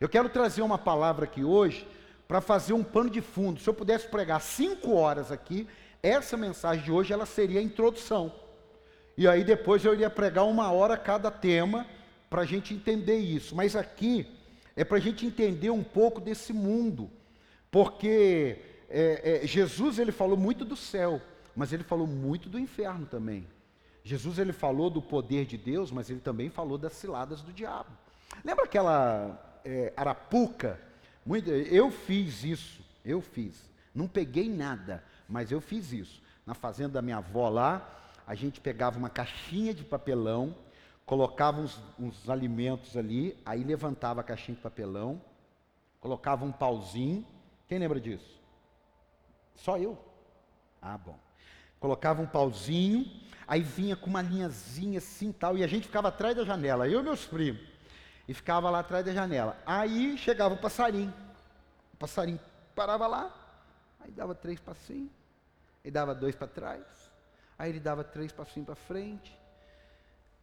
[0.00, 1.86] Eu quero trazer uma palavra aqui hoje
[2.28, 3.60] para fazer um pano de fundo.
[3.60, 5.66] Se eu pudesse pregar cinco horas aqui,
[6.02, 8.32] essa mensagem de hoje ela seria a introdução.
[9.16, 11.86] E aí depois eu iria pregar uma hora cada tema
[12.28, 13.54] para a gente entender isso.
[13.56, 14.26] Mas aqui
[14.74, 17.10] é para a gente entender um pouco desse mundo,
[17.70, 18.58] porque
[18.90, 21.22] é, é, Jesus ele falou muito do céu,
[21.54, 23.46] mas ele falou muito do inferno também.
[24.04, 27.90] Jesus ele falou do poder de Deus, mas ele também falou das ciladas do diabo.
[28.44, 30.80] Lembra aquela é, arapuca?
[31.24, 33.68] Muito, eu fiz isso, eu fiz.
[33.92, 36.22] Não peguei nada, mas eu fiz isso.
[36.46, 37.86] Na fazenda da minha avó lá,
[38.24, 40.54] a gente pegava uma caixinha de papelão,
[41.04, 45.20] colocava uns, uns alimentos ali, aí levantava a caixinha de papelão,
[46.00, 47.26] colocava um pauzinho.
[47.66, 48.40] Quem lembra disso?
[49.56, 49.98] Só eu.
[50.80, 51.18] Ah, bom.
[51.80, 53.10] Colocava um pauzinho,
[53.48, 57.00] aí vinha com uma linhazinha assim tal, e a gente ficava atrás da janela, eu
[57.00, 57.75] e meus primos,
[58.28, 59.56] e ficava lá atrás da janela.
[59.64, 61.14] Aí chegava o passarinho,
[61.94, 62.40] o passarinho
[62.74, 63.34] parava lá,
[64.00, 65.10] aí dava três passinhos,
[65.84, 66.82] aí dava dois para trás,
[67.58, 69.38] aí ele dava três passinhos para frente.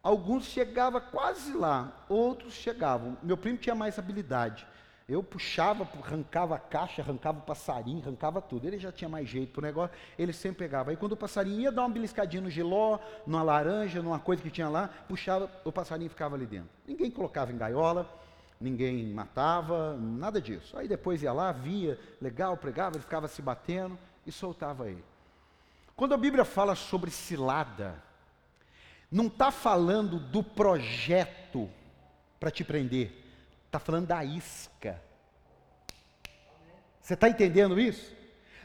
[0.02, 3.16] Alguns chegavam quase lá, outros chegavam.
[3.22, 4.66] Meu primo tinha mais habilidade.
[5.06, 8.66] Eu puxava, arrancava a caixa, arrancava o passarinho, arrancava tudo.
[8.66, 10.90] Ele já tinha mais jeito para o negócio, ele sempre pegava.
[10.90, 14.50] Aí quando o passarinho ia dar uma beliscadinha no giló, numa laranja, numa coisa que
[14.50, 16.70] tinha lá, puxava, o passarinho ficava ali dentro.
[16.86, 18.08] Ninguém colocava em gaiola,
[18.58, 20.74] ninguém matava, nada disso.
[20.78, 25.04] Aí depois ia lá, via, legal, pregava, ele ficava se batendo e soltava ele.
[25.94, 28.02] Quando a Bíblia fala sobre cilada,
[29.10, 31.68] não está falando do projeto
[32.40, 33.23] para te prender
[33.74, 35.02] Está falando da isca.
[37.00, 38.14] Você está entendendo isso?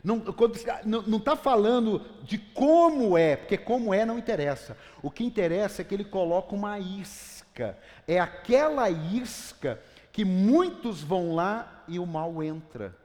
[0.03, 4.77] Não está falando de como é, porque como é não interessa.
[5.01, 7.75] O que interessa é que ele coloca uma isca.
[8.07, 12.95] É aquela isca que muitos vão lá e o mal entra.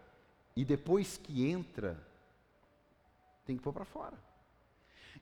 [0.55, 1.97] E depois que entra,
[3.47, 4.19] tem que pôr para fora.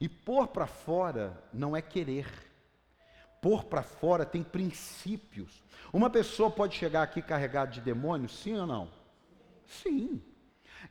[0.01, 2.27] E pôr para fora não é querer.
[3.43, 5.65] Pôr para fora tem princípios.
[5.93, 8.89] Uma pessoa pode chegar aqui carregada de demônios, sim ou não?
[9.67, 10.23] Sim.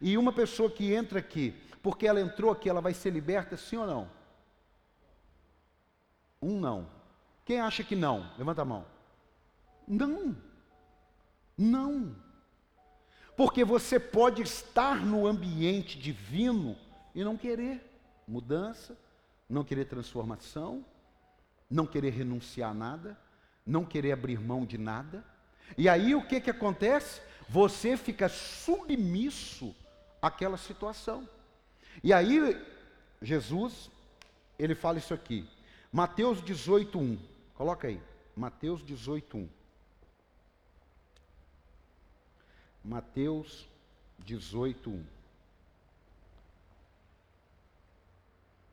[0.01, 3.77] E uma pessoa que entra aqui, porque ela entrou aqui, ela vai ser liberta, sim
[3.77, 4.11] ou não?
[6.41, 6.89] Um não.
[7.45, 8.29] Quem acha que não?
[8.37, 8.85] Levanta a mão.
[9.87, 10.35] Não.
[11.57, 12.13] Não.
[13.37, 16.77] Porque você pode estar no ambiente divino
[17.15, 17.81] e não querer
[18.27, 18.97] mudança,
[19.49, 20.85] não querer transformação,
[21.71, 23.17] não querer renunciar a nada
[23.65, 25.23] não querer abrir mão de nada.
[25.77, 27.21] E aí o que, que acontece?
[27.47, 29.75] Você fica submisso
[30.21, 31.27] àquela situação.
[32.03, 32.39] E aí,
[33.21, 33.89] Jesus,
[34.57, 35.47] ele fala isso aqui.
[35.91, 37.19] Mateus 18, 1.
[37.55, 38.01] Coloca aí.
[38.35, 39.49] Mateus 18, 1.
[42.83, 43.67] Mateus
[44.19, 45.05] 18, 1.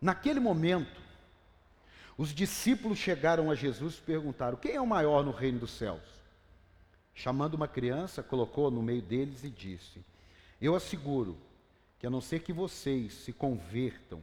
[0.01, 1.08] Naquele momento,
[2.19, 6.03] os discípulos chegaram a Jesus e perguntaram: Quem é o maior no reino dos céus?
[7.15, 10.05] Chamando uma criança, colocou no meio deles e disse:
[10.61, 11.39] Eu asseguro
[11.97, 14.21] que, a não ser que vocês se convertam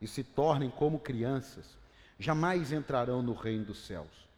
[0.00, 1.76] e se tornem como crianças,
[2.16, 4.28] jamais entrarão no reino dos céus.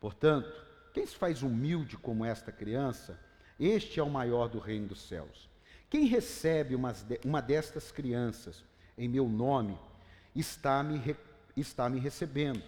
[0.00, 0.50] Portanto,
[0.94, 3.20] quem se faz humilde como esta criança,
[3.60, 5.48] este é o maior do reino dos céus.
[5.90, 8.64] Quem recebe uma destas crianças
[8.96, 9.78] em meu nome,
[10.34, 10.98] está me
[11.60, 12.62] está me recebendo.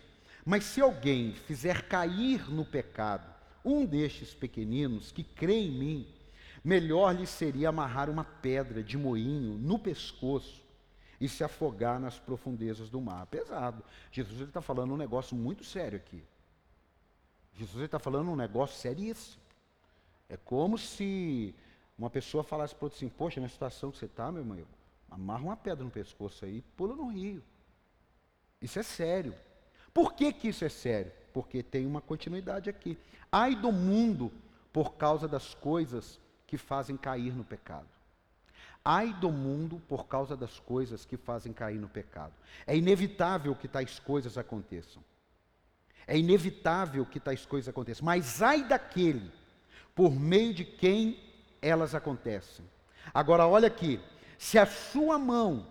[0.44, 6.08] Mas se alguém fizer cair no pecado um destes pequeninos que crê em mim,
[6.64, 10.62] melhor lhe seria amarrar uma pedra de moinho no pescoço
[11.20, 13.26] e se afogar nas profundezas do mar.
[13.26, 13.82] Pesado.
[14.10, 16.22] Jesus está falando um negócio muito sério aqui.
[17.54, 19.42] Jesus está falando um negócio seríssimo.
[20.28, 21.54] É como se
[21.98, 24.58] uma pessoa falasse para outro assim, poxa, na situação que você está, meu irmão,
[25.10, 27.42] amarra uma pedra no pescoço aí e pula no rio.
[28.60, 29.34] Isso é sério.
[29.92, 31.12] Por que, que isso é sério?
[31.32, 32.98] Porque tem uma continuidade aqui.
[33.30, 34.32] Ai do mundo
[34.72, 37.88] por causa das coisas que fazem cair no pecado.
[38.84, 42.32] Ai do mundo por causa das coisas que fazem cair no pecado.
[42.66, 45.02] É inevitável que tais coisas aconteçam.
[46.06, 48.04] É inevitável que tais coisas aconteçam.
[48.04, 49.30] Mas ai daquele
[49.94, 51.20] por meio de quem
[51.60, 52.64] elas acontecem.
[53.12, 54.00] Agora olha aqui,
[54.38, 55.66] se a sua mão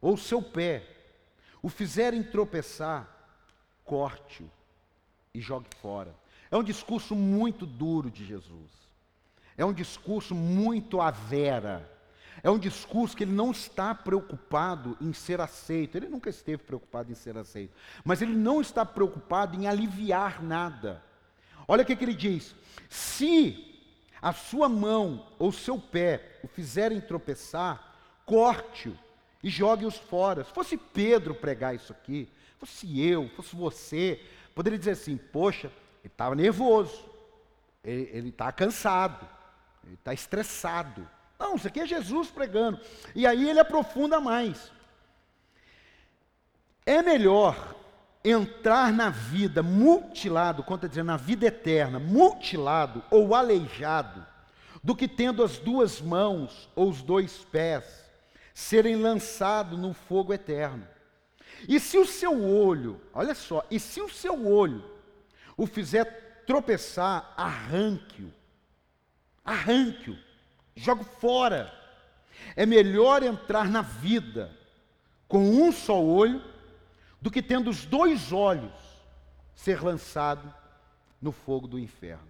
[0.00, 0.84] ou seu pé
[1.62, 3.08] o fizerem tropeçar,
[3.84, 4.50] corte-o
[5.32, 6.14] e jogue fora.
[6.50, 8.70] É um discurso muito duro de Jesus.
[9.56, 11.88] É um discurso muito à vera.
[12.42, 15.96] É um discurso que ele não está preocupado em ser aceito.
[15.96, 17.74] Ele nunca esteve preocupado em ser aceito.
[18.04, 21.02] Mas ele não está preocupado em aliviar nada.
[21.68, 22.54] Olha o que, que ele diz:
[22.88, 23.80] se
[24.20, 28.98] a sua mão ou seu pé o fizerem tropeçar, corte-o
[29.42, 30.44] e jogue-os fora.
[30.44, 32.28] Se fosse Pedro pregar isso aqui,
[32.58, 34.20] fosse eu, fosse você,
[34.54, 35.66] poderia dizer assim: poxa,
[36.02, 37.04] ele estava nervoso,
[37.82, 39.28] ele está cansado,
[39.84, 41.08] ele está estressado.
[41.38, 42.80] Não, isso aqui é Jesus pregando.
[43.14, 44.70] E aí ele aprofunda mais.
[46.86, 47.74] É melhor
[48.24, 54.24] entrar na vida mutilado, quando está dizendo na vida eterna, mutilado ou aleijado,
[54.82, 58.01] do que tendo as duas mãos ou os dois pés
[58.54, 60.86] serem lançados no fogo eterno.
[61.68, 64.84] E se o seu olho, olha só, e se o seu olho
[65.56, 68.32] o fizer tropeçar, arranque-o,
[69.44, 70.18] arranque-o,
[70.74, 71.72] jogue fora.
[72.56, 74.56] É melhor entrar na vida
[75.28, 76.42] com um só olho
[77.20, 78.72] do que tendo os dois olhos
[79.54, 80.52] ser lançado
[81.20, 82.28] no fogo do inferno.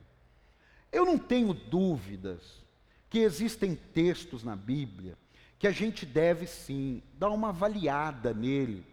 [0.92, 2.62] Eu não tenho dúvidas
[3.08, 5.16] que existem textos na Bíblia
[5.62, 8.84] que a gente deve sim dar uma avaliada nele,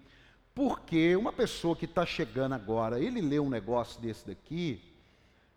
[0.53, 4.79] porque uma pessoa que está chegando agora, ele lê um negócio desse daqui,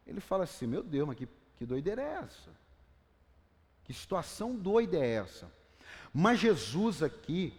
[0.06, 1.28] ele fala assim: meu Deus, mas que,
[1.58, 2.48] que doideira é essa?
[3.84, 5.52] Que situação doida é essa?
[6.14, 7.52] Mas Jesus aqui,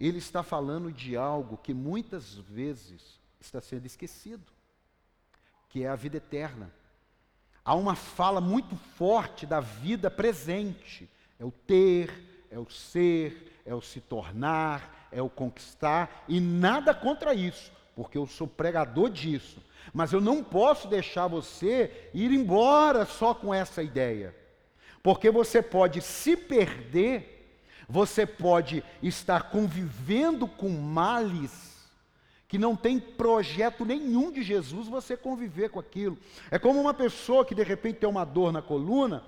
[0.00, 4.50] ele está falando de algo que muitas vezes está sendo esquecido,
[5.68, 6.68] que é a vida eterna.
[7.64, 11.08] Há uma fala muito forte da vida presente:
[11.38, 16.94] é o ter, é o ser, é o se tornar, é o conquistar, e nada
[16.94, 19.60] contra isso, porque eu sou pregador disso.
[19.92, 24.34] Mas eu não posso deixar você ir embora só com essa ideia,
[25.02, 27.32] porque você pode se perder
[27.92, 31.72] você pode estar convivendo com males
[32.48, 36.18] que não tem projeto nenhum de Jesus você conviver com aquilo.
[36.50, 39.22] É como uma pessoa que de repente tem uma dor na coluna.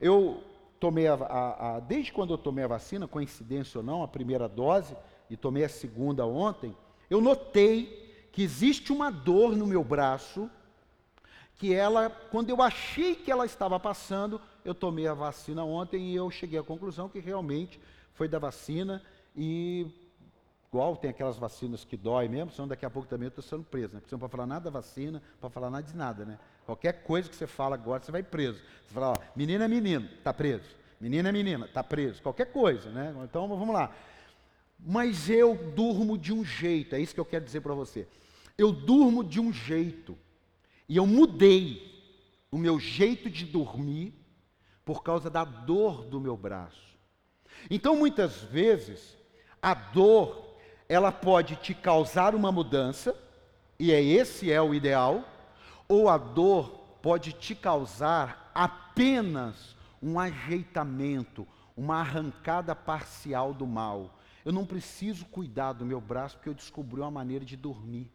[0.00, 0.42] Eu
[0.80, 4.48] tomei a, a, a, desde quando eu tomei a vacina, coincidência ou não, a primeira
[4.48, 4.96] dose
[5.28, 6.74] e tomei a segunda ontem,
[7.10, 10.50] eu notei que existe uma dor no meu braço
[11.56, 16.16] que ela, quando eu achei que ela estava passando, eu tomei a vacina ontem e
[16.16, 17.78] eu cheguei à conclusão que realmente
[18.14, 19.02] foi da vacina
[19.36, 19.86] e
[20.68, 23.64] igual tem aquelas vacinas que dói mesmo, senão daqui a pouco também eu estou sendo
[23.64, 24.00] preso, né?
[24.00, 26.38] Porque não pode falar nada da vacina, pode falar nada de nada, né?
[26.66, 28.60] Qualquer coisa que você fala agora, você vai preso.
[28.86, 30.64] Você fala, ó, menina é menino, está preso.
[31.00, 32.22] Menina é menina, está preso.
[32.22, 33.14] Qualquer coisa, né?
[33.24, 33.94] Então vamos lá.
[34.78, 38.06] Mas eu durmo de um jeito, é isso que eu quero dizer para você.
[38.56, 40.16] Eu durmo de um jeito.
[40.88, 41.90] E eu mudei
[42.50, 44.14] o meu jeito de dormir
[44.84, 46.90] por causa da dor do meu braço.
[47.70, 49.16] Então, muitas vezes,
[49.62, 50.56] a dor,
[50.88, 53.14] ela pode te causar uma mudança,
[53.78, 55.24] e é esse é o ideal,
[55.90, 56.68] ou a dor
[57.02, 61.44] pode te causar apenas um ajeitamento,
[61.76, 64.16] uma arrancada parcial do mal.
[64.44, 68.08] Eu não preciso cuidar do meu braço porque eu descobri uma maneira de dormir.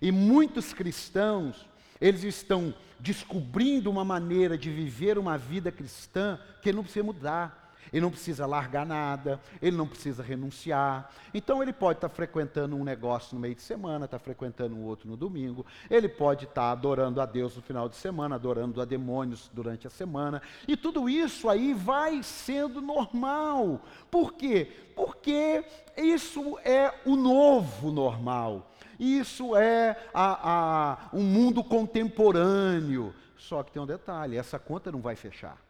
[0.00, 1.68] E muitos cristãos,
[2.00, 7.65] eles estão descobrindo uma maneira de viver uma vida cristã que não precisa mudar.
[7.92, 11.10] Ele não precisa largar nada, ele não precisa renunciar.
[11.32, 15.08] Então ele pode estar frequentando um negócio no meio de semana, estar frequentando um outro
[15.08, 15.64] no domingo.
[15.90, 19.90] Ele pode estar adorando a Deus no final de semana, adorando a demônios durante a
[19.90, 20.42] semana.
[20.66, 23.80] E tudo isso aí vai sendo normal.
[24.10, 24.70] Por quê?
[24.94, 25.64] Porque
[25.96, 28.70] isso é o novo normal.
[28.98, 33.14] Isso é a, a, um mundo contemporâneo.
[33.36, 35.65] Só que tem um detalhe: essa conta não vai fechar.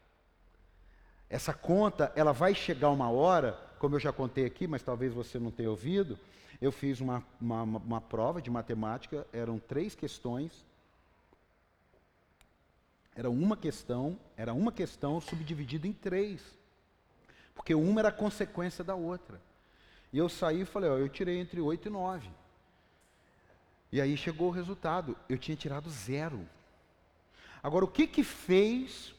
[1.28, 5.38] Essa conta, ela vai chegar uma hora, como eu já contei aqui, mas talvez você
[5.38, 6.18] não tenha ouvido.
[6.61, 10.64] Eu fiz uma, uma, uma prova de matemática, eram três questões.
[13.14, 16.42] Era uma questão, era uma questão subdividida em três.
[17.54, 19.40] Porque uma era consequência da outra.
[20.12, 22.30] E eu saí e falei, ó, eu tirei entre oito e nove.
[23.90, 26.47] E aí chegou o resultado, eu tinha tirado zero.
[27.62, 29.14] Agora, o que que fez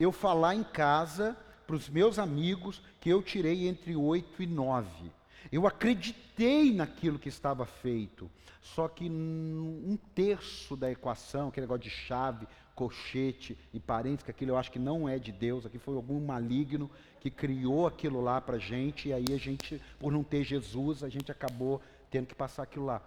[0.00, 1.36] eu falar em casa
[1.72, 5.10] para os meus amigos que eu tirei entre oito e nove.
[5.50, 11.88] Eu acreditei naquilo que estava feito, só que um terço da equação, aquele negócio de
[11.88, 15.96] chave, colchete e parênteses, que aquilo eu acho que não é de Deus, aqui foi
[15.96, 20.22] algum maligno que criou aquilo lá para a gente, e aí a gente, por não
[20.22, 23.00] ter Jesus, a gente acabou tendo que passar aquilo lá.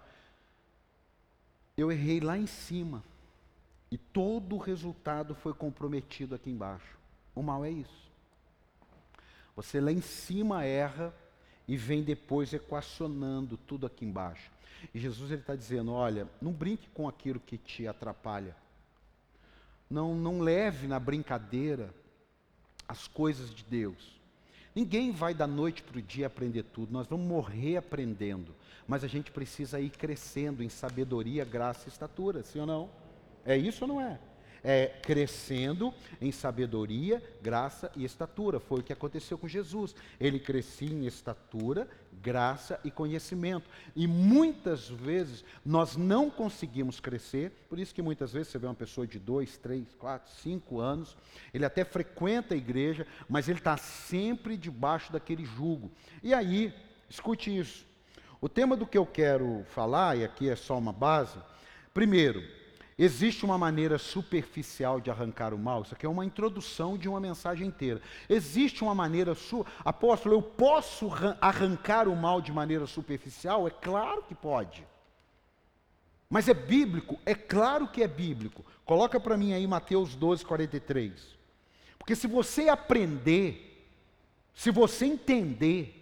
[1.76, 3.04] Eu errei lá em cima,
[3.92, 6.98] e todo o resultado foi comprometido aqui embaixo.
[7.32, 8.05] O mal é isso.
[9.56, 11.12] Você lá em cima erra
[11.66, 14.50] e vem depois equacionando tudo aqui embaixo.
[14.94, 18.54] E Jesus ele está dizendo: olha, não brinque com aquilo que te atrapalha.
[19.88, 21.92] não, não leve na brincadeira
[22.86, 24.16] as coisas de Deus.
[24.74, 28.54] Ninguém vai da noite para o dia aprender tudo, nós vamos morrer aprendendo,
[28.86, 32.90] mas a gente precisa ir crescendo em sabedoria, graça e estatura, sim ou não?
[33.42, 34.20] É isso ou não é?
[34.66, 38.58] É, crescendo em sabedoria, graça e estatura.
[38.58, 39.94] Foi o que aconteceu com Jesus.
[40.18, 41.88] Ele crescia em estatura,
[42.20, 43.70] graça e conhecimento.
[43.94, 48.74] E muitas vezes nós não conseguimos crescer, por isso que muitas vezes você vê uma
[48.74, 51.16] pessoa de dois, três, quatro, cinco anos,
[51.54, 55.92] ele até frequenta a igreja, mas ele está sempre debaixo daquele jugo.
[56.24, 56.74] E aí,
[57.08, 57.86] escute isso.
[58.40, 61.38] O tema do que eu quero falar, e aqui é só uma base,
[61.94, 62.42] primeiro,
[62.98, 65.82] Existe uma maneira superficial de arrancar o mal?
[65.82, 68.00] Isso aqui é uma introdução de uma mensagem inteira.
[68.26, 69.66] Existe uma maneira, su...
[69.84, 73.66] apóstolo, eu posso arrancar o mal de maneira superficial?
[73.66, 74.86] É claro que pode.
[76.30, 77.18] Mas é bíblico?
[77.26, 78.64] É claro que é bíblico.
[78.86, 81.36] Coloca para mim aí Mateus 12, 43.
[81.98, 83.86] Porque se você aprender,
[84.54, 85.95] se você entender,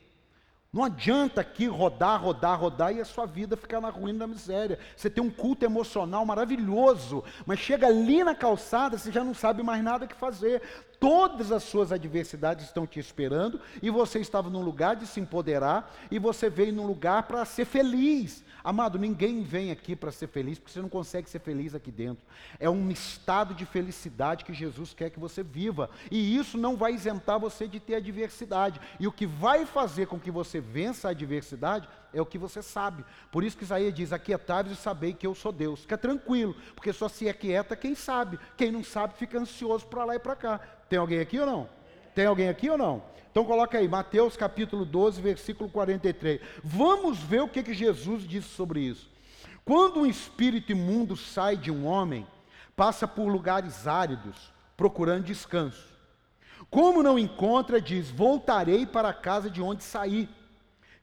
[0.75, 4.76] não adianta aqui rodar, rodar, rodar e a sua vida ficar na ruína da miséria.
[4.97, 9.62] Você tem um culto emocional maravilhoso, mas chega ali na calçada, você já não sabe
[9.62, 10.61] mais nada que fazer.
[10.99, 15.95] Todas as suas adversidades estão te esperando e você estava num lugar de se empoderar
[16.11, 18.43] e você veio num lugar para ser feliz.
[18.64, 22.25] Amado, ninguém vem aqui para ser feliz, porque você não consegue ser feliz aqui dentro.
[22.59, 25.90] É um estado de felicidade que Jesus quer que você viva.
[26.11, 28.80] E isso não vai isentar você de ter adversidade.
[28.99, 32.62] E o que vai fazer com que você vença a adversidade é o que você
[32.62, 33.04] sabe.
[33.30, 35.80] Por isso que Isaías diz: Aquietai-vos e sabei que eu sou Deus.
[35.80, 38.38] Fica tranquilo, porque só se aquieta quem sabe.
[38.56, 40.59] Quem não sabe fica ansioso para lá e para cá.
[40.88, 41.83] Tem alguém aqui ou não?
[42.14, 43.02] Tem alguém aqui ou não?
[43.30, 46.40] Então coloca aí, Mateus capítulo 12, versículo 43.
[46.62, 49.11] Vamos ver o que, que Jesus disse sobre isso.
[49.64, 52.26] Quando um espírito imundo sai de um homem,
[52.76, 55.85] passa por lugares áridos, procurando descanso.
[56.71, 60.28] Como não encontra, diz: Voltarei para a casa de onde saí.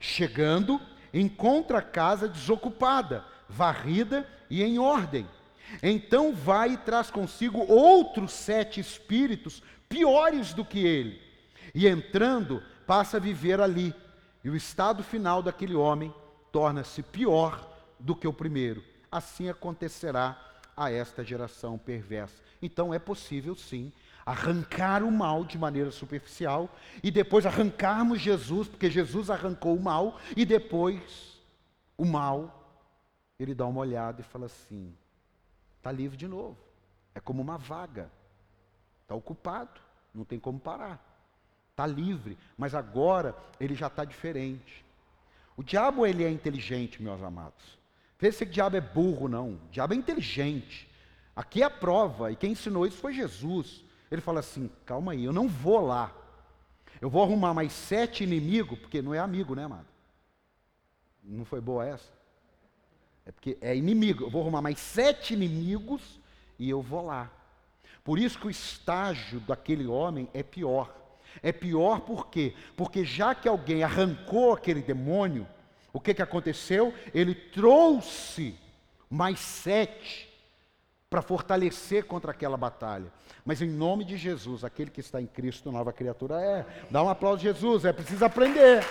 [0.00, 0.80] Chegando,
[1.12, 5.26] encontra a casa desocupada, varrida e em ordem.
[5.82, 11.20] Então vai e traz consigo outros sete espíritos piores do que ele
[11.74, 13.94] e entrando, passa a viver ali.
[14.42, 16.12] E o estado final daquele homem
[16.50, 17.68] torna-se pior
[17.98, 18.82] do que o primeiro.
[19.10, 20.38] Assim acontecerá
[20.76, 22.42] a esta geração perversa.
[22.60, 23.92] Então é possível sim
[24.24, 26.70] arrancar o mal de maneira superficial
[27.02, 31.40] e depois arrancarmos Jesus, porque Jesus arrancou o mal e depois
[31.96, 32.58] o mal
[33.38, 34.94] ele dá uma olhada e fala assim:
[35.76, 36.56] está livre de novo.
[37.14, 38.10] É como uma vaga,
[39.12, 39.80] está ocupado,
[40.14, 41.12] não tem como parar
[41.72, 44.84] está livre, mas agora ele já está diferente.
[45.56, 47.78] O diabo ele é inteligente, meus amados.
[48.18, 49.54] Vê se o diabo é burro, não.
[49.54, 50.88] O diabo é inteligente.
[51.34, 53.84] Aqui é a prova, e quem ensinou isso foi Jesus.
[54.10, 56.14] Ele fala assim: calma aí, eu não vou lá.
[57.00, 59.86] Eu vou arrumar mais sete inimigos, porque não é amigo, né, amado?
[61.24, 62.12] Não foi boa essa?
[63.26, 64.24] É porque é inimigo.
[64.24, 66.20] Eu vou arrumar mais sete inimigos
[66.58, 67.30] e eu vou lá.
[68.04, 70.92] Por isso que o estágio daquele homem é pior.
[71.42, 72.54] É pior por quê?
[72.76, 75.46] Porque já que alguém arrancou aquele demônio,
[75.92, 76.92] o que, que aconteceu?
[77.14, 78.58] Ele trouxe
[79.08, 80.28] mais sete
[81.08, 83.12] para fortalecer contra aquela batalha.
[83.44, 86.66] Mas em nome de Jesus, aquele que está em Cristo, nova criatura é.
[86.90, 88.84] Dá um aplauso Jesus, é preciso aprender.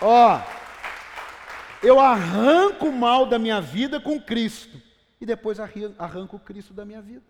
[0.00, 0.40] Ó,
[1.82, 4.87] eu arranco o mal da minha vida com Cristo
[5.20, 7.24] e depois arranco o Cristo da minha vida.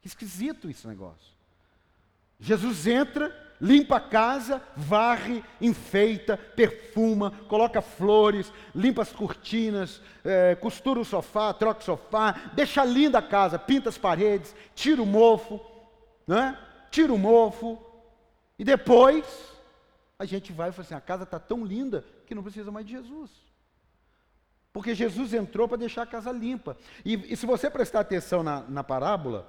[0.00, 1.32] Que esquisito esse negócio.
[2.40, 10.98] Jesus entra, limpa a casa, varre, enfeita, perfuma, coloca flores, limpa as cortinas, é, costura
[10.98, 15.60] o sofá, troca o sofá, deixa linda a casa, pinta as paredes, tira o mofo,
[16.26, 16.58] né?
[16.90, 17.78] tira o mofo,
[18.58, 19.24] e depois
[20.18, 22.86] a gente vai e fala assim: a casa está tão linda que não precisa mais
[22.86, 23.30] de Jesus.
[24.72, 26.76] Porque Jesus entrou para deixar a casa limpa.
[27.04, 29.46] E, e se você prestar atenção na, na parábola,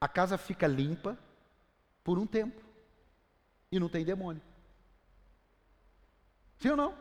[0.00, 1.18] a casa fica limpa
[2.04, 2.62] por um tempo
[3.72, 4.42] e não tem demônio.
[6.58, 6.94] Sim ou não?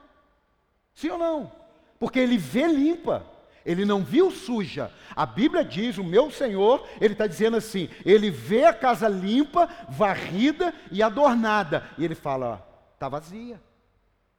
[0.93, 1.51] Sim ou não?
[1.99, 3.25] Porque ele vê limpa,
[3.63, 4.91] ele não viu suja.
[5.15, 9.69] A Bíblia diz: o meu Senhor, ele está dizendo assim: ele vê a casa limpa,
[9.89, 11.87] varrida e adornada.
[11.97, 13.61] E ele fala: está vazia.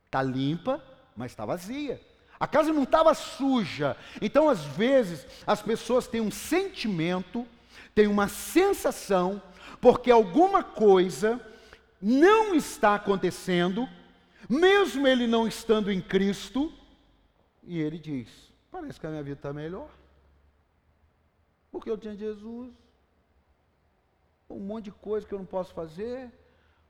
[0.06, 0.82] Está limpa,
[1.16, 2.00] mas está vazia.
[2.38, 3.96] A casa não estava suja.
[4.20, 7.46] Então, às vezes, as pessoas têm um sentimento
[7.96, 9.42] tem uma sensação,
[9.80, 11.40] porque alguma coisa
[11.98, 13.88] não está acontecendo,
[14.50, 16.70] mesmo ele não estando em Cristo,
[17.62, 19.88] e ele diz: parece que a minha vida está melhor.
[21.72, 22.70] Porque eu tinha Jesus.
[24.48, 26.30] Um monte de coisa que eu não posso fazer,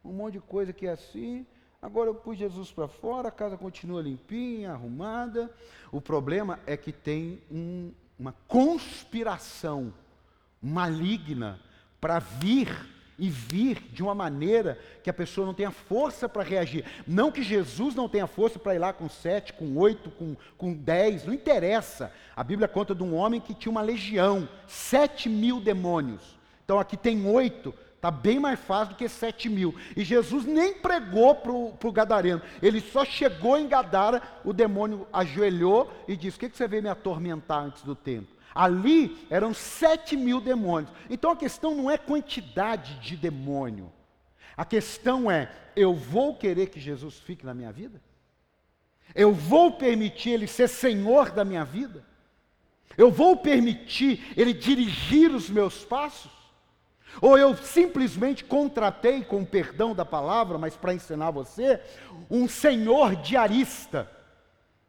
[0.04, 1.46] um monte de coisa que é assim.
[1.80, 5.50] Agora eu pus Jesus para fora, a casa continua limpinha, arrumada.
[5.92, 9.92] O problema é que tem um, uma conspiração
[10.60, 11.60] maligna
[12.00, 12.68] para vir
[13.18, 16.84] e vir de uma maneira que a pessoa não tenha força para reagir.
[17.06, 20.74] Não que Jesus não tenha força para ir lá com sete, com oito, com, com
[20.74, 22.12] dez, não interessa.
[22.34, 26.36] A Bíblia conta de um homem que tinha uma legião, sete mil demônios.
[26.64, 27.72] Então aqui tem oito,
[28.06, 29.74] está bem mais fácil do que sete mil.
[29.96, 35.92] E Jesus nem pregou para o Gadareno, ele só chegou em Gadara, o demônio ajoelhou
[36.06, 38.28] e disse: O que, que você veio me atormentar antes do tempo?
[38.54, 40.90] Ali eram sete mil demônios.
[41.10, 43.92] Então a questão não é quantidade de demônio.
[44.56, 48.00] A questão é: eu vou querer que Jesus fique na minha vida?
[49.14, 52.04] Eu vou permitir Ele ser Senhor da minha vida?
[52.96, 56.35] Eu vou permitir Ele dirigir os meus passos?
[57.20, 61.80] Ou eu simplesmente contratei, com perdão da palavra, mas para ensinar você,
[62.30, 64.10] um senhor diarista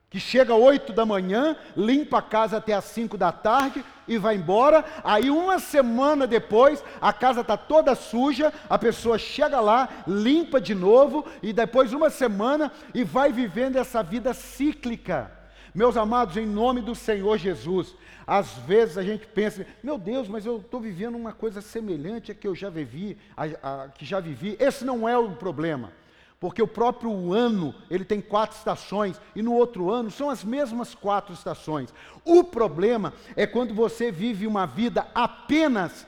[0.10, 4.18] que chega às 8 da manhã, limpa a casa até às 5 da tarde e
[4.18, 4.86] vai embora.
[5.04, 10.74] Aí, uma semana depois, a casa está toda suja, a pessoa chega lá, limpa de
[10.74, 15.37] novo, e depois, uma semana, e vai vivendo essa vida cíclica.
[15.78, 17.94] Meus amados, em nome do Senhor Jesus,
[18.26, 22.34] às vezes a gente pensa, meu Deus, mas eu estou vivendo uma coisa semelhante a
[22.34, 23.44] que eu já vivi, a,
[23.84, 24.58] a, que já vivi.
[24.60, 25.92] Esse não é o problema.
[26.40, 30.96] Porque o próprio ano, ele tem quatro estações, e no outro ano são as mesmas
[30.96, 31.94] quatro estações.
[32.26, 36.08] O problema é quando você vive uma vida apenas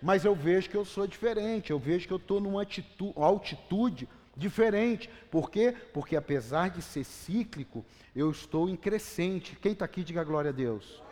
[0.00, 4.08] mas eu vejo que eu sou diferente, eu vejo que eu estou numa atitude, altitude
[4.36, 5.10] diferente.
[5.30, 5.74] Por quê?
[5.92, 7.84] Porque apesar de ser cíclico,
[8.14, 9.56] eu estou em crescente.
[9.56, 11.02] Quem está aqui, diga glória a Deus.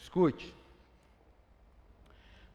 [0.00, 0.54] Escute.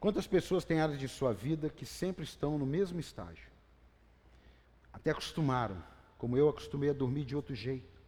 [0.00, 3.48] Quantas pessoas têm áreas de sua vida que sempre estão no mesmo estágio?
[4.92, 5.82] Até acostumaram,
[6.18, 8.00] como eu acostumei a dormir de outro jeito.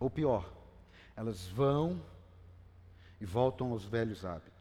[0.00, 0.50] Ou pior,
[1.16, 2.02] elas vão
[3.20, 4.53] e voltam aos velhos hábitos.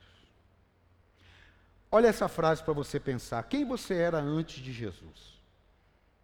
[1.96, 3.44] Olha essa frase para você pensar.
[3.44, 5.40] Quem você era antes de Jesus?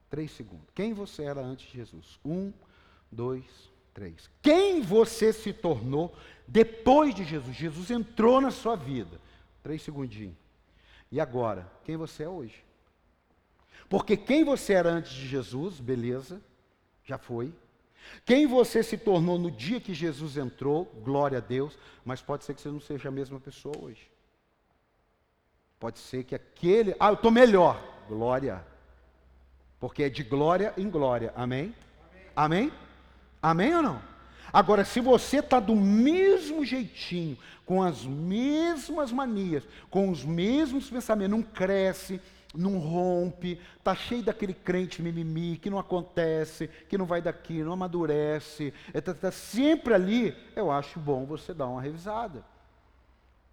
[0.10, 0.66] Três segundos.
[0.74, 2.20] Quem você era antes de Jesus?
[2.26, 2.52] Um,
[3.12, 3.46] dois,
[3.94, 4.32] três.
[4.42, 7.56] Quem você se tornou depois de Jesus?
[7.56, 9.22] Jesus entrou na sua vida.
[9.62, 10.34] Três segundinhos.
[11.12, 11.72] E agora?
[11.84, 12.66] Quem você é hoje?
[13.88, 16.42] Porque quem você era antes de Jesus, beleza,
[17.06, 17.54] já foi.
[18.26, 22.56] Quem você se tornou no dia que Jesus entrou, glória a Deus, mas pode ser
[22.56, 24.10] que você não seja a mesma pessoa hoje.
[25.80, 26.96] Pode ser que aquele.
[27.00, 27.82] Ah, eu estou melhor.
[28.08, 28.64] Glória.
[29.80, 31.32] Porque é de glória em glória.
[31.36, 31.74] Amém?
[32.36, 32.72] Amém?
[32.72, 32.72] Amém,
[33.42, 34.02] Amém ou não?
[34.52, 41.38] Agora, se você está do mesmo jeitinho, com as mesmas manias, com os mesmos pensamentos,
[41.38, 42.20] não cresce,
[42.54, 47.74] não rompe, está cheio daquele crente mimimi, que não acontece, que não vai daqui, não
[47.74, 52.44] amadurece, está tá sempre ali, eu acho bom você dar uma revisada.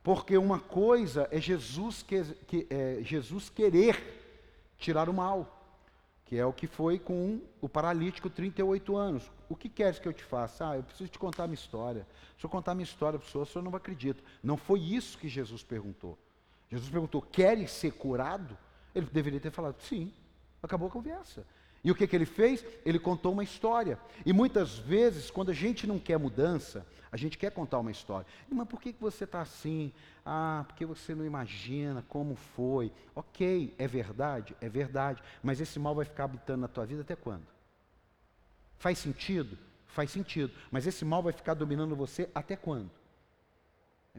[0.06, 3.98] Porque uma coisa é Jesus, que, que, é Jesus querer
[4.78, 5.68] tirar o mal,
[6.24, 9.28] que é o que foi com o paralítico 38 anos.
[9.48, 10.70] O que queres que eu te faça?
[10.70, 12.06] Ah, eu preciso te contar minha história.
[12.38, 14.22] Se eu contar minha história para o senhor, o senhor não vai acreditar.
[14.44, 16.16] Não foi isso que Jesus perguntou.
[16.70, 18.56] Jesus perguntou: queres ser curado?
[18.94, 20.14] Ele deveria ter falado sim.
[20.62, 21.44] Acabou a conversa.
[21.87, 22.64] E o que, que ele fez?
[22.85, 23.96] Ele contou uma história.
[24.25, 28.27] E muitas vezes, quando a gente não quer mudança, a gente quer contar uma história.
[28.51, 29.92] Mas por que, que você está assim?
[30.25, 32.92] Ah, porque você não imagina como foi.
[33.14, 35.22] Ok, é verdade, é verdade.
[35.40, 37.46] Mas esse mal vai ficar habitando na tua vida até quando?
[38.79, 39.57] Faz sentido?
[39.87, 40.53] Faz sentido.
[40.72, 42.90] Mas esse mal vai ficar dominando você até quando?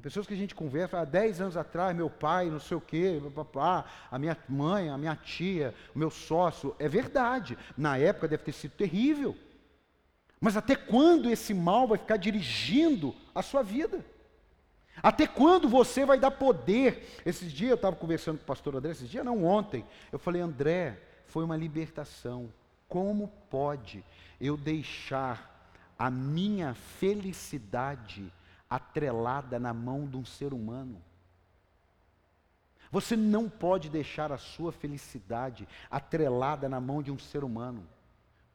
[0.02, 3.22] Pessoas que a gente conversa há 10 anos atrás, meu pai, não sei o quê,
[3.34, 6.76] papá, a minha mãe, a minha tia, o meu sócio.
[6.78, 7.58] É verdade.
[7.78, 9.36] Na época deve ter sido terrível.
[10.40, 14.06] Mas até quando esse mal vai ficar dirigindo a sua vida?
[15.02, 17.22] Até quando você vai dar poder?
[17.26, 19.86] Esses dias eu estava conversando com o pastor André, esses dias não, ontem.
[20.12, 22.52] Eu falei, André, foi uma libertação.
[22.88, 24.04] Como pode
[24.40, 28.32] eu deixar a minha felicidade
[28.70, 31.02] atrelada na mão de um ser humano.
[32.92, 37.88] Você não pode deixar a sua felicidade atrelada na mão de um ser humano,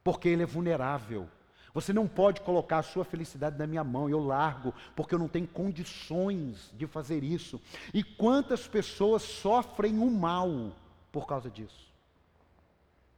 [0.03, 1.29] porque ele é vulnerável.
[1.75, 5.29] Você não pode colocar a sua felicidade na minha mão, eu largo, porque eu não
[5.29, 7.61] tenho condições de fazer isso.
[7.95, 10.73] E quantas pessoas sofrem o mal
[11.11, 11.91] por causa disso?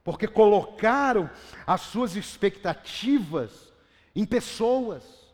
[0.03, 1.29] Porque colocaram
[1.65, 3.73] as suas expectativas
[4.15, 5.24] em pessoas.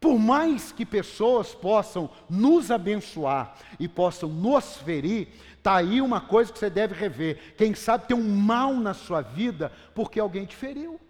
[0.00, 6.52] Por mais que pessoas possam nos abençoar e possam nos ferir, está aí uma coisa
[6.52, 7.54] que você deve rever.
[7.56, 11.00] Quem sabe tem um mal na sua vida porque alguém te feriu.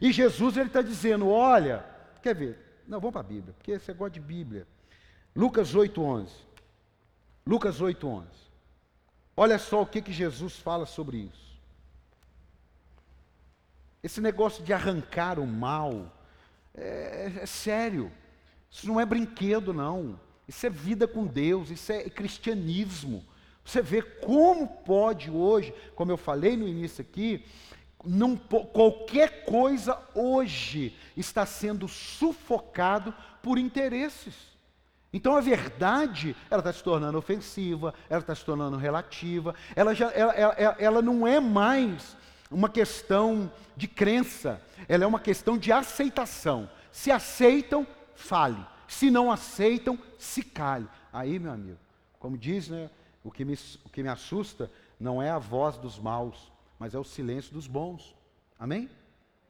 [0.00, 1.84] E Jesus ele está dizendo: olha,
[2.22, 2.58] quer ver?
[2.86, 4.66] Não, vamos para a Bíblia, porque você gosta de Bíblia.
[5.34, 6.28] Lucas 8,11.
[7.46, 8.24] Lucas 8,11.
[9.36, 11.54] Olha só o que, que Jesus fala sobre isso.
[14.02, 16.12] Esse negócio de arrancar o mal
[16.74, 18.12] é, é sério.
[18.74, 20.18] Isso não é brinquedo, não.
[20.48, 23.24] Isso é vida com Deus, isso é cristianismo.
[23.64, 27.44] Você vê como pode hoje, como eu falei no início aqui,
[28.04, 34.34] não, qualquer coisa hoje está sendo sufocado por interesses.
[35.12, 40.10] Então a verdade, ela está se tornando ofensiva, ela está se tornando relativa, ela, já,
[40.10, 42.16] ela, ela, ela não é mais
[42.50, 46.68] uma questão de crença, ela é uma questão de aceitação.
[46.90, 48.64] Se aceitam, fale.
[48.86, 50.88] Se não aceitam, se cale.
[51.12, 51.78] Aí, meu amigo,
[52.18, 52.90] como diz, né,
[53.22, 56.98] o, que me, o que me assusta não é a voz dos maus, mas é
[56.98, 58.14] o silêncio dos bons.
[58.58, 58.88] Amém?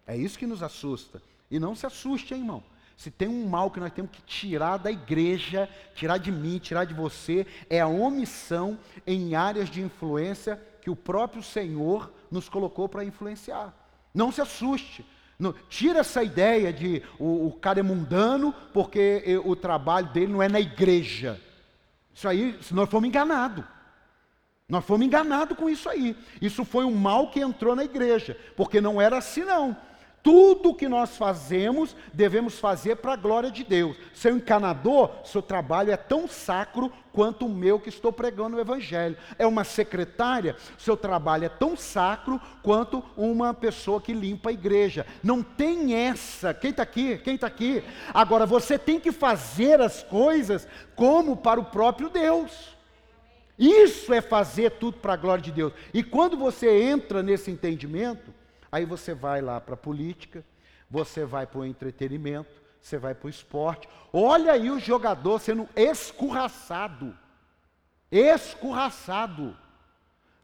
[0.06, 1.22] É isso que nos assusta.
[1.50, 2.62] E não se assuste, hein, irmão.
[2.96, 6.84] Se tem um mal que nós temos que tirar da igreja, tirar de mim, tirar
[6.84, 12.88] de você, é a omissão em áreas de influência que o próprio Senhor nos colocou
[12.88, 13.74] para influenciar.
[14.12, 15.04] Não se assuste.
[15.38, 20.42] Não, tira essa ideia de o, o cara é mundano porque o trabalho dele não
[20.42, 21.40] é na igreja.
[22.14, 23.64] Isso aí, nós fomos enganados.
[24.68, 26.16] Nós fomos enganados com isso aí.
[26.40, 29.76] Isso foi um mal que entrou na igreja, porque não era assim não.
[30.24, 33.94] Tudo que nós fazemos, devemos fazer para a glória de Deus.
[34.14, 39.18] Seu encanador, seu trabalho é tão sacro quanto o meu que estou pregando o Evangelho.
[39.38, 45.06] É uma secretária, seu trabalho é tão sacro quanto uma pessoa que limpa a igreja.
[45.22, 46.54] Não tem essa.
[46.54, 47.18] Quem está aqui?
[47.18, 47.84] Quem está aqui?
[48.14, 52.74] Agora, você tem que fazer as coisas como para o próprio Deus.
[53.58, 55.74] Isso é fazer tudo para a glória de Deus.
[55.92, 58.32] E quando você entra nesse entendimento,
[58.74, 60.44] Aí você vai lá para a política,
[60.90, 63.88] você vai para o entretenimento, você vai para o esporte.
[64.12, 67.16] Olha aí o jogador sendo escurraçado.
[68.10, 69.56] Escurraçado.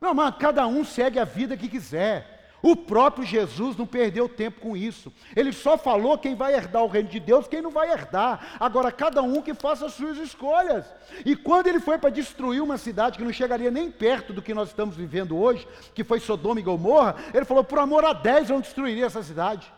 [0.00, 2.39] Não, mas cada um segue a vida que quiser.
[2.62, 5.12] O próprio Jesus não perdeu tempo com isso.
[5.34, 8.56] Ele só falou quem vai herdar o reino de Deus, quem não vai herdar.
[8.60, 10.84] Agora, cada um que faça as suas escolhas.
[11.24, 14.52] E quando ele foi para destruir uma cidade que não chegaria nem perto do que
[14.52, 18.50] nós estamos vivendo hoje, que foi Sodoma e Gomorra, ele falou: por amor a dez
[18.50, 19.72] eu não destruiria essa cidade.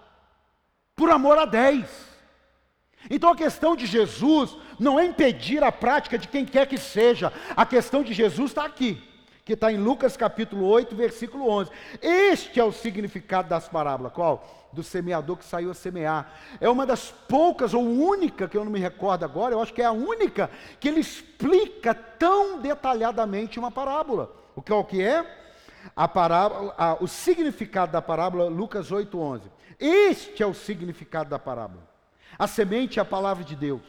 [0.96, 1.86] Por amor a dez.
[3.08, 7.32] Então a questão de Jesus não é impedir a prática de quem quer que seja,
[7.56, 9.11] a questão de Jesus está aqui
[9.44, 11.70] que está em Lucas capítulo 8, versículo 11.
[12.00, 14.12] Este é o significado das parábolas.
[14.12, 14.70] Qual?
[14.72, 16.32] Do semeador que saiu a semear.
[16.60, 19.82] É uma das poucas, ou única, que eu não me recordo agora, eu acho que
[19.82, 24.32] é a única, que ele explica tão detalhadamente uma parábola.
[24.54, 25.38] O que é o que é?
[25.96, 29.50] A parábola, a, o significado da parábola, Lucas 8, 11.
[29.80, 31.82] Este é o significado da parábola.
[32.38, 33.82] A semente é a palavra de Deus.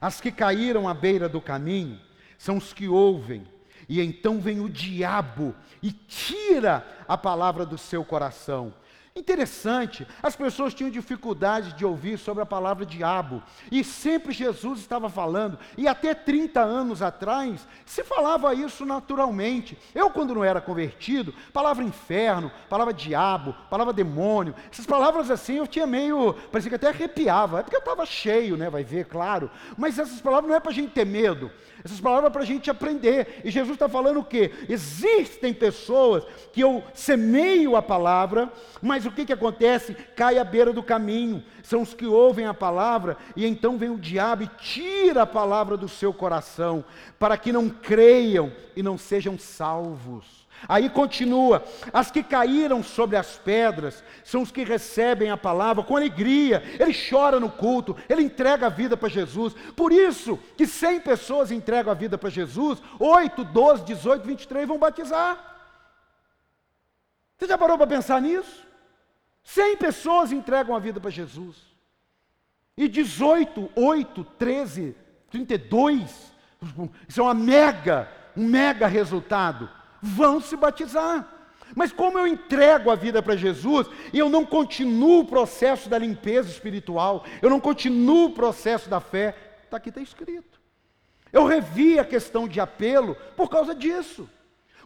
[0.00, 2.00] As que caíram à beira do caminho
[2.38, 3.46] são os que ouvem
[3.92, 8.72] e então vem o diabo e tira a palavra do seu coração.
[9.14, 15.10] Interessante, as pessoas tinham dificuldade de ouvir sobre a palavra diabo, e sempre Jesus estava
[15.10, 19.76] falando, e até 30 anos atrás se falava isso naturalmente.
[19.94, 25.66] Eu, quando não era convertido, palavra inferno, palavra diabo, palavra demônio, essas palavras assim eu
[25.66, 28.70] tinha meio, parecia que até arrepiava, é porque eu estava cheio, né?
[28.70, 31.50] Vai ver, claro, mas essas palavras não é para a gente ter medo,
[31.84, 33.40] essas palavras é para a gente aprender.
[33.44, 34.52] E Jesus está falando o quê?
[34.68, 39.94] Existem pessoas que eu semeio a palavra, mas o que, que acontece?
[40.16, 41.42] Cai à beira do caminho.
[41.62, 45.76] São os que ouvem a palavra e então vem o diabo e tira a palavra
[45.76, 46.84] do seu coração,
[47.18, 50.42] para que não creiam e não sejam salvos.
[50.68, 55.96] Aí continua: as que caíram sobre as pedras são os que recebem a palavra com
[55.96, 56.62] alegria.
[56.78, 59.54] Ele chora no culto, ele entrega a vida para Jesus.
[59.76, 64.78] Por isso que 100 pessoas entregam a vida para Jesus, 8, 12, 18, 23 vão
[64.78, 65.52] batizar.
[67.36, 68.71] Você já parou para pensar nisso?
[69.42, 71.56] 100 pessoas entregam a vida para Jesus.
[72.76, 74.96] E 18, 8, 13,
[75.30, 76.32] 32,
[77.08, 79.68] isso é uma mega, um mega resultado.
[80.00, 81.28] Vão se batizar.
[81.74, 85.98] Mas como eu entrego a vida para Jesus e eu não continuo o processo da
[85.98, 90.60] limpeza espiritual, eu não continuo o processo da fé, está aqui, está escrito.
[91.32, 94.28] Eu revi a questão de apelo por causa disso.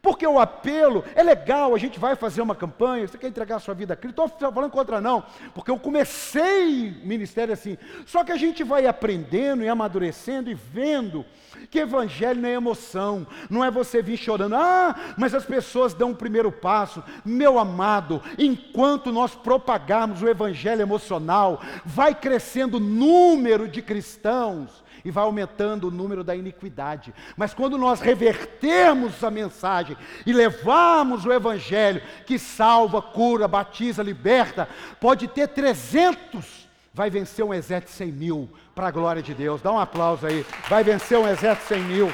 [0.06, 3.58] Porque o apelo é legal, a gente vai fazer uma campanha, você quer entregar a
[3.58, 7.76] sua vida a Cristo, estou falando contra não, porque eu comecei ministério assim.
[8.06, 11.24] Só que a gente vai aprendendo e amadurecendo e vendo
[11.72, 16.10] que evangelho não é emoção, não é você vir chorando, ah, mas as pessoas dão
[16.10, 17.02] o um primeiro passo.
[17.24, 25.10] Meu amado, enquanto nós propagarmos o evangelho emocional, vai crescendo o número de cristãos e
[25.12, 27.14] vai aumentando o número da iniquidade.
[27.36, 34.68] Mas quando nós revertermos a mensagem e levarmos o evangelho que salva, cura, batiza, liberta,
[35.00, 39.62] pode ter 300, vai vencer um exército de 100 mil, para a glória de Deus.
[39.62, 40.44] Dá um aplauso aí.
[40.68, 42.12] Vai vencer um exército de 100 mil.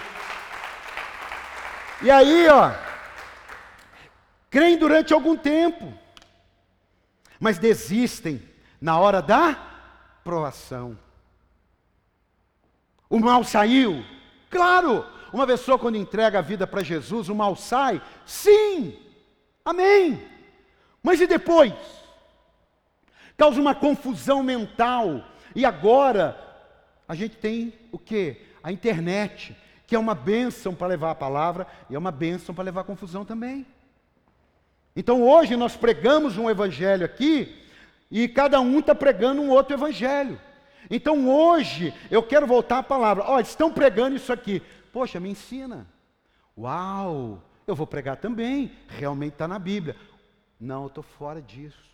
[2.03, 2.73] E aí, ó,
[4.51, 5.95] creem durante algum tempo,
[7.41, 8.43] mas desistem
[8.79, 9.57] na hora da
[10.23, 10.99] provação.
[13.13, 14.03] O mal saiu?
[14.49, 15.05] Claro!
[15.31, 18.01] Uma pessoa, quando entrega a vida para Jesus, o mal sai?
[18.25, 18.99] Sim!
[19.63, 20.19] Amém!
[21.03, 21.75] Mas e depois?
[23.37, 25.23] Causa uma confusão mental.
[25.55, 26.39] E agora,
[27.07, 28.47] a gente tem o que?
[28.63, 29.55] A internet,
[29.87, 33.27] que é uma bênção para levar a palavra e é uma bênção para levar confusão
[33.27, 33.67] também.
[34.97, 37.63] Então hoje nós pregamos um evangelho aqui
[38.11, 40.41] e cada um está pregando um outro evangelho.
[40.91, 43.25] Então hoje eu quero voltar à palavra.
[43.25, 44.63] Olha, estão pregando isso aqui.
[44.93, 45.87] Poxa, me ensina.
[46.57, 48.73] Uau, eu vou pregar também.
[48.89, 49.97] Realmente está na Bíblia.
[50.61, 51.93] Não, eu estou fora disso.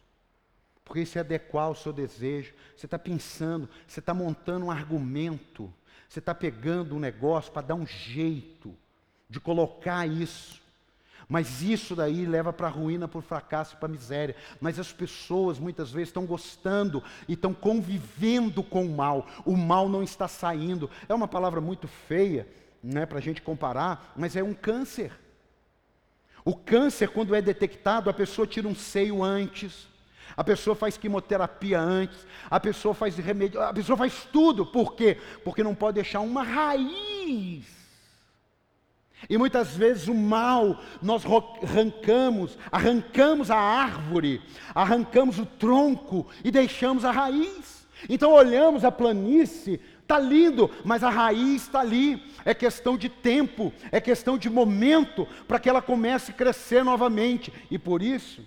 [0.84, 2.54] Porque isso é adequar ao seu desejo.
[2.76, 5.72] Você está pensando, você está montando um argumento.
[6.08, 8.74] Você está pegando um negócio para dar um jeito
[9.28, 10.62] de colocar isso.
[11.28, 14.34] Mas isso daí leva para a ruína, para o fracasso, para a miséria.
[14.60, 19.26] Mas as pessoas muitas vezes estão gostando e estão convivendo com o mal.
[19.44, 20.88] O mal não está saindo.
[21.06, 22.48] É uma palavra muito feia,
[22.82, 25.12] não é para a gente comparar, mas é um câncer.
[26.46, 29.86] O câncer, quando é detectado, a pessoa tira um seio antes,
[30.34, 34.64] a pessoa faz quimioterapia antes, a pessoa faz remédio, a pessoa faz tudo.
[34.64, 35.18] Por quê?
[35.44, 37.77] Porque não pode deixar uma raiz
[39.28, 41.22] e muitas vezes o mal nós
[41.62, 44.42] arrancamos, arrancamos a árvore,
[44.74, 47.86] arrancamos o tronco e deixamos a raiz.
[48.08, 52.22] Então olhamos a planície, está lindo, mas a raiz está ali.
[52.44, 57.52] É questão de tempo, é questão de momento para que ela comece a crescer novamente.
[57.70, 58.46] E por isso,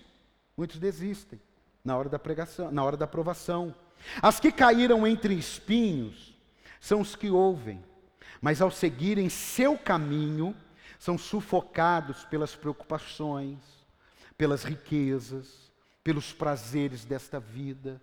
[0.56, 1.40] muitos desistem
[1.84, 3.76] na hora da pregação, na hora da aprovação.
[4.22, 6.34] As que caíram entre espinhos
[6.80, 7.84] são os que ouvem
[8.42, 10.56] mas ao seguirem seu caminho,
[10.98, 13.60] são sufocados pelas preocupações,
[14.38, 15.72] pelas riquezas,
[16.04, 18.02] pelos prazeres desta vida.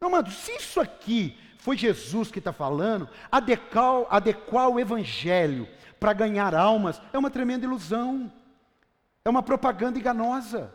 [0.00, 5.68] Não, mano, se isso aqui foi Jesus que está falando, adequar, adequar o evangelho
[5.98, 8.32] para ganhar almas é uma tremenda ilusão,
[9.24, 10.72] é uma propaganda enganosa.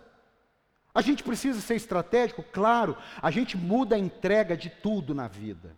[0.94, 2.44] A gente precisa ser estratégico?
[2.44, 5.76] Claro, a gente muda a entrega de tudo na vida.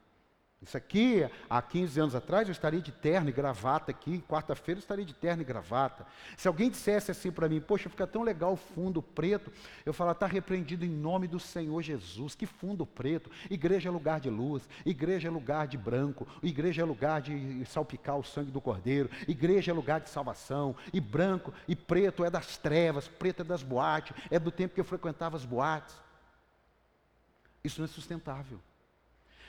[0.64, 4.82] Isso aqui, há 15 anos atrás, eu estaria de terno e gravata aqui, quarta-feira eu
[4.82, 6.08] estaria de terno e gravata.
[6.38, 9.52] Se alguém dissesse assim para mim, poxa, fica tão legal o fundo preto,
[9.86, 12.34] eu falar, está repreendido em nome do Senhor Jesus.
[12.34, 13.30] Que fundo preto?
[13.50, 18.18] Igreja é lugar de luz, igreja é lugar de branco, igreja é lugar de salpicar
[18.18, 22.56] o sangue do cordeiro, igreja é lugar de salvação, e branco e preto é das
[22.56, 26.02] trevas, preto é das boates, é do tempo que eu frequentava as boates.
[27.62, 28.62] Isso não é sustentável.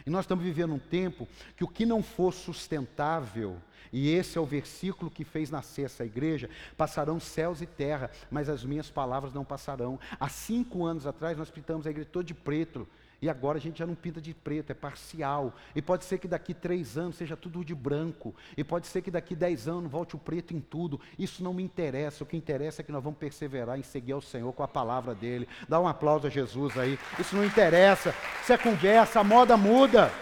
[0.07, 3.57] E nós estamos vivendo um tempo que o que não for sustentável,
[3.93, 8.49] e esse é o versículo que fez nascer essa igreja, passarão céus e terra, mas
[8.49, 9.99] as minhas palavras não passarão.
[10.19, 12.87] Há cinco anos atrás nós pintamos a igreja toda de preto.
[13.23, 15.55] E agora a gente já não pinta de preto, é parcial.
[15.75, 18.35] E pode ser que daqui três anos seja tudo de branco.
[18.55, 21.01] E pode ser que daqui dez anos volte o preto em tudo.
[21.19, 22.23] Isso não me interessa.
[22.23, 25.15] O que interessa é que nós vamos perseverar em seguir ao Senhor com a palavra
[25.15, 25.49] dele.
[25.67, 26.99] Dá um aplauso a Jesus aí.
[27.19, 28.15] Isso não interessa.
[28.45, 30.13] Isso é conversa, a moda muda.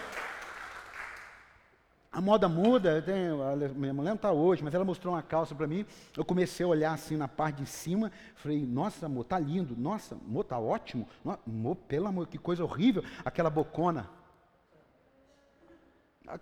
[2.09, 3.37] A moda muda, tenho,
[3.75, 5.85] minha mulher não está hoje, mas ela mostrou uma calça para mim.
[6.15, 10.15] Eu comecei a olhar assim na parte de cima, falei, nossa, amor, tá lindo, nossa,
[10.15, 11.05] amor, tá ótimo.
[11.45, 14.09] Amor, pelo amor, que coisa horrível, aquela bocona.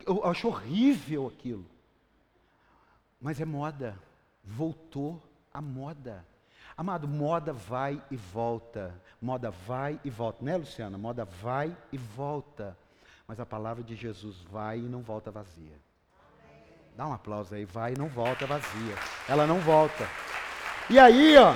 [0.06, 1.66] Eu acho horrível aquilo.
[3.20, 3.98] Mas é moda,
[4.44, 5.20] voltou
[5.52, 6.24] a moda.
[6.76, 8.94] Amado, moda vai e volta.
[9.22, 10.98] Moda vai e volta, né, Luciana?
[10.98, 12.78] Moda vai e volta.
[13.28, 15.80] Mas a palavra de Jesus vai e não volta vazia.
[16.96, 18.96] Dá um aplauso aí, vai e não volta vazia.
[19.28, 20.08] Ela não volta.
[20.90, 21.56] E aí, ó,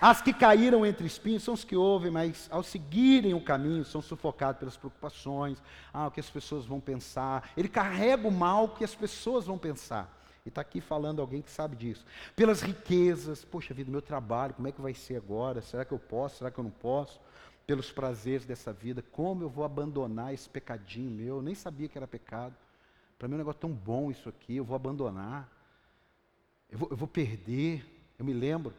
[0.00, 4.00] as que caíram entre espinhos são os que ouvem, mas ao seguirem o caminho são
[4.00, 7.50] sufocados pelas preocupações, ah, o que as pessoas vão pensar.
[7.56, 10.19] Ele carrega o mal que as pessoas vão pensar.
[10.44, 12.04] E está aqui falando alguém que sabe disso.
[12.34, 15.60] Pelas riquezas, poxa vida, meu trabalho, como é que vai ser agora?
[15.60, 16.38] Será que eu posso?
[16.38, 17.20] Será que eu não posso?
[17.66, 21.36] Pelos prazeres dessa vida, como eu vou abandonar esse pecadinho meu?
[21.36, 22.54] Eu nem sabia que era pecado.
[23.18, 25.48] Para mim é um negócio tão bom isso aqui, eu vou abandonar.
[26.70, 27.84] Eu vou, eu vou perder.
[28.18, 28.72] Eu me lembro,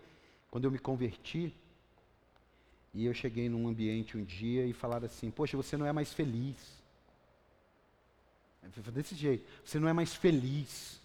[0.50, 1.56] quando eu me converti,
[2.94, 6.14] e eu cheguei num ambiente um dia e falaram assim: Poxa, você não é mais
[6.14, 6.82] feliz.
[8.94, 11.01] Desse jeito, você não é mais feliz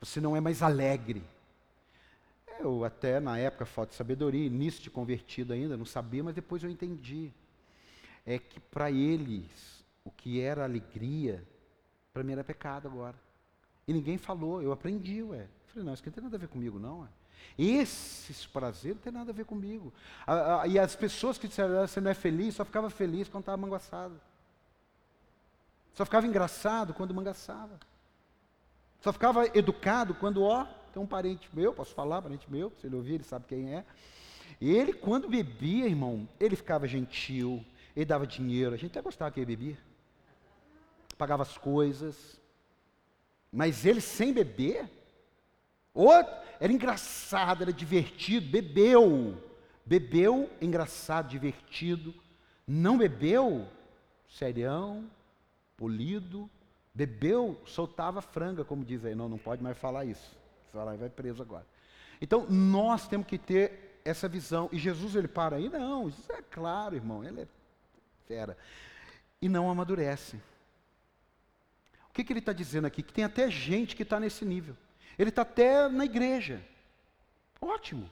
[0.00, 1.22] você não é mais alegre.
[2.58, 6.62] Eu até na época, falta de sabedoria, início de convertido ainda, não sabia, mas depois
[6.62, 7.30] eu entendi.
[8.26, 11.46] É que para eles, o que era alegria,
[12.12, 13.16] para mim era pecado agora.
[13.86, 15.42] E ninguém falou, eu aprendi, ué.
[15.42, 17.08] Eu falei, não, isso aqui não tem nada a ver comigo, não, ué.
[17.58, 19.92] Esses prazeres não tem nada a ver comigo.
[20.68, 23.56] e as pessoas que disseram, ah, você não é feliz, só ficava feliz quando estava
[23.56, 24.20] manguaçado.
[25.94, 27.78] Só ficava engraçado quando mangaçava.
[29.00, 32.96] Só ficava educado quando, ó, tem um parente meu, posso falar, parente meu, se ele
[32.96, 33.84] ouvir, ele sabe quem é.
[34.60, 37.64] Ele, quando bebia, irmão, ele ficava gentil,
[37.96, 39.78] ele dava dinheiro, a gente até gostava que ele bebia.
[41.16, 42.38] Pagava as coisas.
[43.50, 44.88] Mas ele sem beber,
[45.94, 49.42] outro, era engraçado, era divertido, bebeu.
[49.84, 52.14] Bebeu, engraçado, divertido.
[52.66, 53.66] Não bebeu,
[54.28, 55.10] serião,
[55.76, 56.48] polido,
[57.00, 59.14] Bebeu, soltava franga, como diz aí.
[59.14, 60.36] Não, não pode mais falar isso.
[60.70, 61.64] Falar vai preso agora.
[62.20, 64.68] Então, nós temos que ter essa visão.
[64.70, 65.70] E Jesus, ele para aí?
[65.70, 67.24] Não, isso é claro, irmão.
[67.24, 67.48] Ele é
[68.26, 68.54] fera.
[69.40, 70.36] E não amadurece.
[72.10, 73.02] O que, que ele está dizendo aqui?
[73.02, 74.76] Que tem até gente que está nesse nível.
[75.18, 76.62] Ele está até na igreja.
[77.62, 78.10] Ótimo.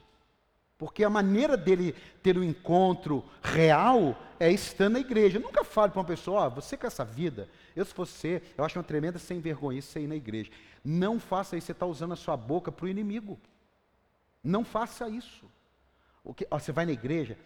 [0.79, 5.37] Porque a maneira dele ter o um encontro real é estando na igreja.
[5.37, 8.41] Eu nunca falo para uma pessoa, oh, você com essa vida, eu se fosse você,
[8.57, 10.49] eu acho uma tremenda sem vergonha você ir na igreja.
[10.81, 13.37] Não faça isso, você está usando a sua boca para o inimigo.
[14.41, 15.51] Não faça isso.
[16.33, 17.37] Que, você vai na igreja,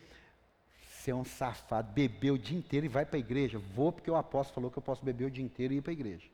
[0.91, 3.57] você é um safado, bebeu o dia inteiro e vai para a igreja.
[3.57, 5.91] Vou porque o apóstolo falou que eu posso beber o dia inteiro e ir para
[5.91, 6.27] a igreja.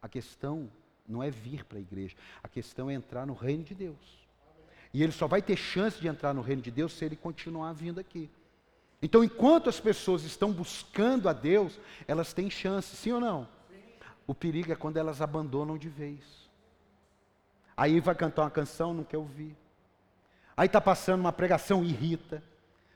[0.00, 0.70] A questão
[1.08, 4.19] não é vir para a igreja, a questão é entrar no reino de Deus.
[4.92, 7.72] E ele só vai ter chance de entrar no reino de Deus se ele continuar
[7.72, 8.30] vindo aqui.
[9.02, 13.48] Então, enquanto as pessoas estão buscando a Deus, elas têm chance, sim ou não?
[14.26, 16.48] O perigo é quando elas abandonam de vez.
[17.76, 19.56] Aí vai cantar uma canção, não quer ouvir.
[20.56, 22.42] Aí está passando uma pregação, irrita.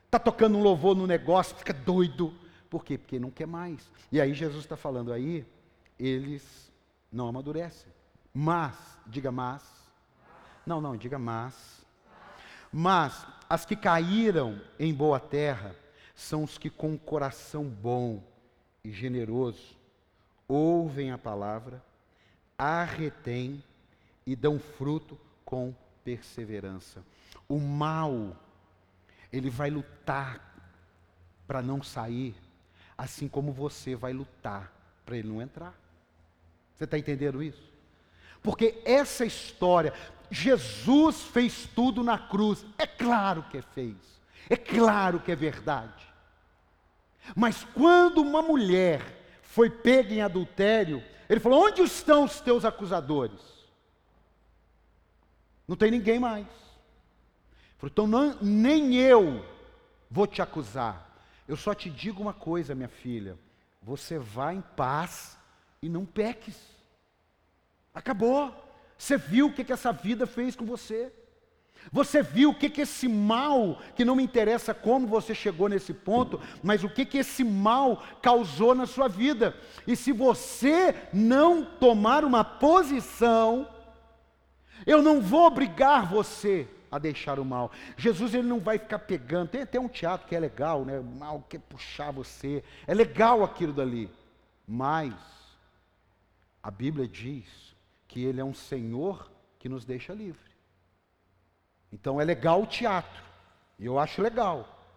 [0.05, 2.33] Está tocando um louvor no negócio, fica doido.
[2.69, 2.97] Por quê?
[2.97, 3.89] Porque não quer mais.
[4.11, 5.45] E aí Jesus está falando aí,
[5.97, 6.71] eles
[7.11, 7.91] não amadurecem.
[8.33, 8.75] Mas,
[9.07, 9.63] diga mas.
[10.65, 11.84] Não, não, diga mas.
[12.77, 15.73] Mas as que caíram em boa terra
[16.13, 18.21] são os que com um coração bom
[18.83, 19.77] e generoso
[20.45, 21.81] ouvem a palavra,
[22.57, 23.63] a retêm
[24.25, 27.01] e dão fruto com perseverança.
[27.47, 28.35] O mal,
[29.31, 30.41] ele vai lutar
[31.47, 32.35] para não sair,
[32.97, 34.69] assim como você vai lutar
[35.05, 35.73] para ele não entrar.
[36.73, 37.71] Você está entendendo isso?
[38.45, 39.91] Porque essa história,
[40.29, 42.63] Jesus fez tudo na cruz.
[42.77, 43.95] É claro que fez.
[44.47, 46.05] É claro que é verdade.
[47.35, 49.01] Mas quando uma mulher
[49.41, 53.41] foi pega em adultério, ele falou: Onde estão os teus acusadores?
[55.67, 56.45] Não tem ninguém mais.
[56.45, 59.43] Ele falou, então não, nem eu
[60.07, 61.17] vou te acusar.
[61.47, 63.39] Eu só te digo uma coisa, minha filha:
[63.81, 65.35] você vá em paz
[65.81, 66.74] e não peques.
[67.95, 68.53] Acabou.
[68.97, 71.11] Você viu o que, que essa vida fez com você?
[71.91, 75.93] Você viu o que, que esse mal, que não me interessa como você chegou nesse
[75.93, 79.55] ponto, mas o que, que esse mal causou na sua vida.
[79.85, 83.67] E se você não tomar uma posição,
[84.85, 87.71] eu não vou obrigar você a deixar o mal.
[87.97, 89.49] Jesus ele não vai ficar pegando.
[89.49, 90.99] Tem até um teatro que é legal, né?
[90.99, 92.63] O mal quer puxar você.
[92.87, 94.09] É legal aquilo dali.
[94.67, 95.13] Mas
[96.63, 97.74] a Bíblia diz
[98.15, 100.49] que Ele é um Senhor que nos deixa livre.
[101.91, 103.21] Então é legal o teatro,
[103.77, 104.87] e eu acho legal.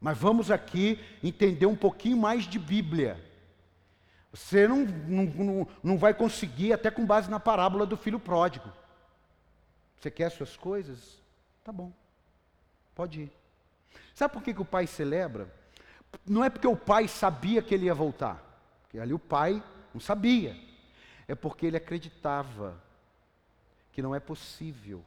[0.00, 3.22] Mas vamos aqui entender um pouquinho mais de Bíblia.
[4.32, 8.72] Você não, não, não vai conseguir, até com base na parábola do filho pródigo.
[10.00, 11.22] Você quer suas coisas?
[11.62, 11.92] Tá bom,
[12.94, 13.32] pode ir.
[14.14, 15.52] Sabe por que, que o pai celebra?
[16.26, 18.42] Não é porque o pai sabia que ele ia voltar.
[18.84, 19.62] porque ali o pai
[19.92, 20.56] não sabia.
[21.26, 22.80] É porque ele acreditava
[23.92, 25.02] que não é possível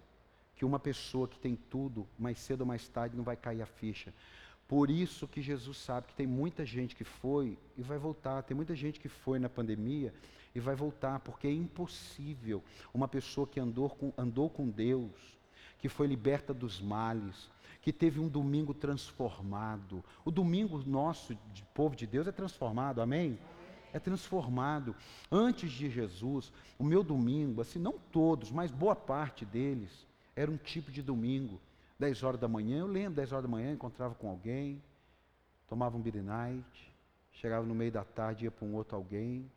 [0.55, 3.65] que uma pessoa que tem tudo, mais cedo ou mais tarde, não vai cair a
[3.65, 4.13] ficha.
[4.67, 8.41] Por isso que Jesus sabe que tem muita gente que foi e vai voltar.
[8.43, 10.13] Tem muita gente que foi na pandemia
[10.53, 12.63] e vai voltar, porque é impossível
[12.93, 15.11] uma pessoa que andou com, andou com Deus,
[15.77, 17.49] que foi liberta dos males,
[17.81, 20.03] que teve um domingo transformado.
[20.25, 23.39] O domingo nosso, de povo de Deus, é transformado, amém?
[23.97, 24.95] É transformado.
[25.31, 30.57] Antes de Jesus, o meu domingo, assim, não todos, mas boa parte deles, era um
[30.57, 31.59] tipo de domingo.
[31.97, 34.79] 10 horas da manhã, eu lembro, 10 horas da manhã, encontrava com alguém,
[35.67, 36.93] tomava um beer night,
[37.31, 39.49] chegava no meio da tarde, ia para um outro alguém,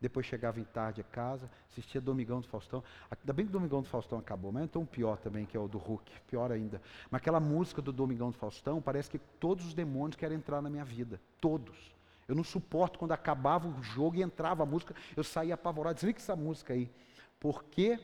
[0.00, 2.82] depois chegava em tarde a casa, assistia Domingão do Faustão.
[3.10, 5.60] Ainda bem que o Domingão do Faustão acabou, mas então um pior também, que é
[5.60, 6.80] o do Hulk, pior ainda.
[7.10, 10.70] Mas aquela música do Domingão do Faustão, parece que todos os demônios querem entrar na
[10.70, 11.20] minha vida.
[11.42, 11.92] Todos.
[12.28, 15.94] Eu não suporto quando acabava o jogo e entrava a música, eu saía apavorado.
[15.94, 16.90] Desliga essa música aí.
[17.38, 17.98] Por quê?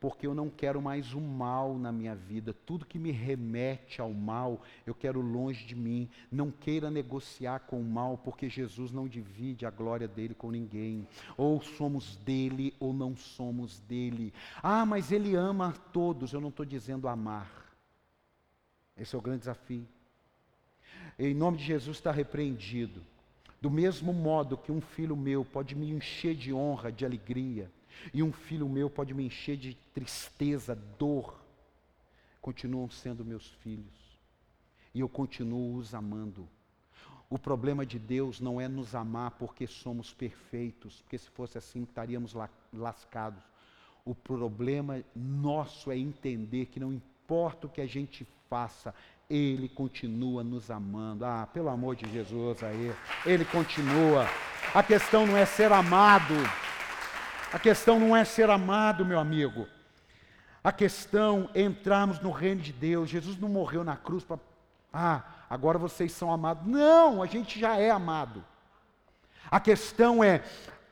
[0.00, 2.52] porque eu não quero mais o mal na minha vida.
[2.52, 6.08] Tudo que me remete ao mal, eu quero longe de mim.
[6.30, 11.06] Não queira negociar com o mal, porque Jesus não divide a glória dele com ninguém.
[11.36, 14.32] Ou somos dele ou não somos dele.
[14.62, 16.32] Ah, mas ele ama a todos.
[16.32, 17.66] Eu não estou dizendo amar.
[18.96, 19.86] Esse é o grande desafio.
[21.18, 23.02] Em nome de Jesus está repreendido.
[23.60, 27.70] Do mesmo modo que um filho meu pode me encher de honra, de alegria,
[28.12, 31.40] e um filho meu pode me encher de tristeza, dor.
[32.40, 34.18] Continuam sendo meus filhos.
[34.94, 36.48] E eu continuo os amando.
[37.28, 41.82] O problema de Deus não é nos amar porque somos perfeitos, porque se fosse assim
[41.82, 42.34] estaríamos
[42.72, 43.42] lascados.
[44.04, 48.94] O problema nosso é entender que não importa o que a gente faça,
[49.28, 51.24] Ele continua nos amando.
[51.24, 54.26] Ah, pelo amor de Jesus aí, Ele continua.
[54.72, 56.34] A questão não é ser amado.
[57.52, 59.66] A questão não é ser amado, meu amigo.
[60.62, 63.08] A questão é entrarmos no reino de Deus.
[63.08, 64.38] Jesus não morreu na cruz para.
[64.92, 66.66] Ah, agora vocês são amados.
[66.66, 68.44] Não, a gente já é amado.
[69.50, 70.42] A questão é: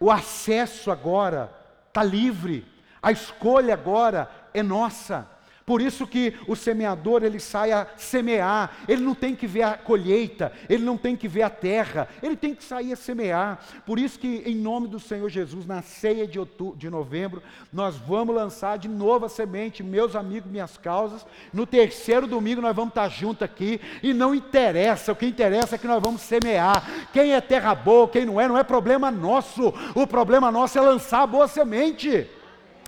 [0.01, 1.53] o acesso agora
[1.89, 2.67] está livre.
[3.01, 5.29] A escolha agora é nossa.
[5.67, 9.79] Por isso que o semeador ele sai a semear, ele não tem que ver a
[9.79, 13.65] colheita, ele não tem que ver a terra, ele tem que sair a semear.
[13.87, 17.43] Por isso que em nome do Senhor Jesus, na ceia de, outubro, de novembro,
[17.73, 21.27] nós vamos lançar de novo a semente, meus amigos, minhas causas.
[21.51, 25.79] No terceiro domingo nós vamos estar juntos aqui e não interessa, o que interessa é
[25.79, 27.09] que nós vamos semear.
[27.11, 29.73] Quem é terra boa, quem não é, não é problema nosso.
[29.95, 32.29] O problema nosso é lançar a boa semente.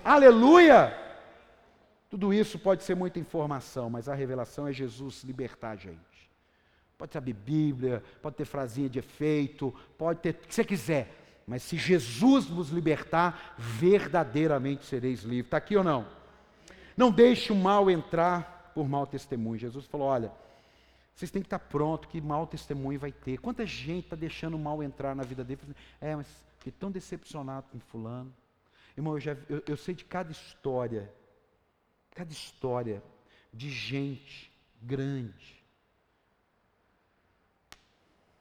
[0.05, 1.06] Aleluia!
[2.09, 6.29] Tudo isso pode ser muita informação, mas a revelação é Jesus libertar a gente.
[6.97, 11.13] Pode saber Bíblia, pode ter frasinha de efeito, pode ter o que você quiser,
[11.45, 15.45] mas se Jesus vos libertar, verdadeiramente sereis livres.
[15.45, 16.07] Está aqui ou não?
[16.95, 19.59] Não deixe o mal entrar por mau testemunho.
[19.59, 20.31] Jesus falou: olha,
[21.15, 23.37] vocês têm que estar pronto, que mau testemunho vai ter.
[23.37, 25.61] Quanta gente está deixando o mal entrar na vida dele?
[26.01, 26.27] É, mas
[26.57, 28.33] fiquei tão decepcionado com fulano.
[28.95, 31.11] Irmão, eu, já, eu, eu sei de cada história
[32.17, 33.03] cada história
[33.53, 34.51] de gente
[34.81, 35.63] grande.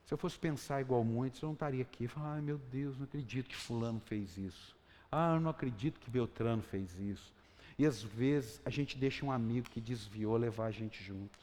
[0.06, 2.08] Se eu fosse pensar igual muitos, eu não estaria aqui.
[2.08, 4.74] Falar, ai meu Deus, não acredito que fulano fez isso.
[5.12, 7.34] Ah, eu não acredito que Beltrano fez isso.
[7.78, 11.38] E às vezes a gente deixa um amigo que desviou levar a gente junto.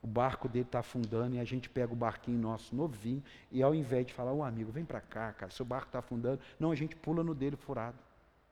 [0.00, 3.74] O barco dele está afundando e a gente pega o barquinho nosso novinho e ao
[3.74, 6.74] invés de falar, ô amigo, vem para cá, cara, seu barco está afundando, não, a
[6.76, 7.98] gente pula no dele furado.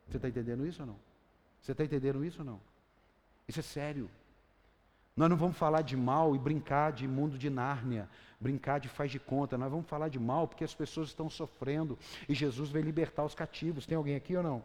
[0.09, 0.97] Você está entendendo isso ou não?
[1.61, 2.72] Você está entendendo isso ou não?
[3.53, 4.09] Isso é sério.
[5.14, 8.09] Nós não vamos falar de mal e brincar de mundo de Nárnia,
[8.40, 9.59] brincar de faz de conta.
[9.59, 13.34] Nós vamos falar de mal porque as pessoas estão sofrendo e Jesus vai libertar os
[13.34, 13.84] cativos.
[13.84, 14.62] Tem alguém aqui ou não?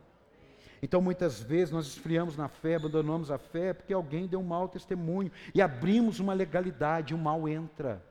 [0.82, 4.70] Então muitas vezes nós esfriamos na fé, abandonamos a fé porque alguém deu um mau
[4.70, 8.02] testemunho e abrimos uma legalidade, o mal entra.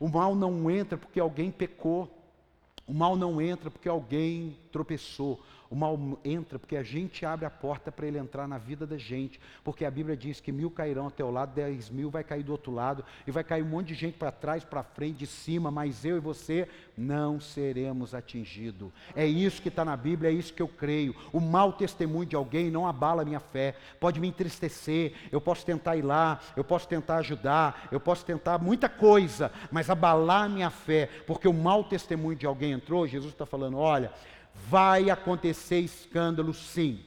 [0.00, 2.12] O mal não entra porque alguém pecou.
[2.88, 5.40] O mal não entra porque alguém tropeçou.
[5.74, 8.96] O mal entra porque a gente abre a porta para ele entrar na vida da
[8.96, 9.40] gente.
[9.64, 12.52] Porque a Bíblia diz que mil cairão ao teu lado, dez mil vai cair do
[12.52, 15.72] outro lado, e vai cair um monte de gente para trás, para frente, de cima,
[15.72, 18.92] mas eu e você não seremos atingidos.
[19.16, 21.12] É isso que está na Bíblia, é isso que eu creio.
[21.32, 25.66] O mau testemunho de alguém não abala a minha fé, pode me entristecer, eu posso
[25.66, 30.48] tentar ir lá, eu posso tentar ajudar, eu posso tentar muita coisa, mas abalar a
[30.48, 34.12] minha fé, porque o mau testemunho de alguém entrou, Jesus está falando: olha
[34.54, 37.00] vai acontecer escândalo sim.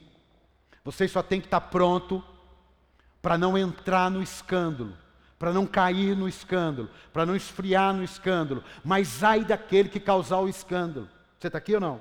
[0.84, 2.24] Você só tem que estar pronto
[3.20, 4.94] para não entrar no escândalo,
[5.38, 8.62] para não cair no escândalo, para não esfriar no escândalo.
[8.84, 11.08] Mas ai daquele que causar o escândalo.
[11.38, 12.00] Você está aqui ou não?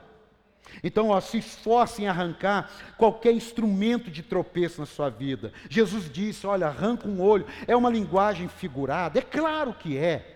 [0.83, 5.53] Então, ó, se esforce em arrancar qualquer instrumento de tropeço na sua vida.
[5.69, 7.45] Jesus disse: olha, arranca um olho.
[7.67, 9.19] É uma linguagem figurada?
[9.19, 10.35] É claro que é.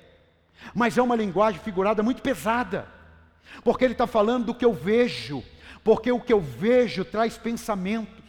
[0.73, 2.87] Mas é uma linguagem figurada muito pesada.
[3.63, 5.43] Porque ele está falando do que eu vejo.
[5.83, 8.23] Porque o que eu vejo traz pensamentos.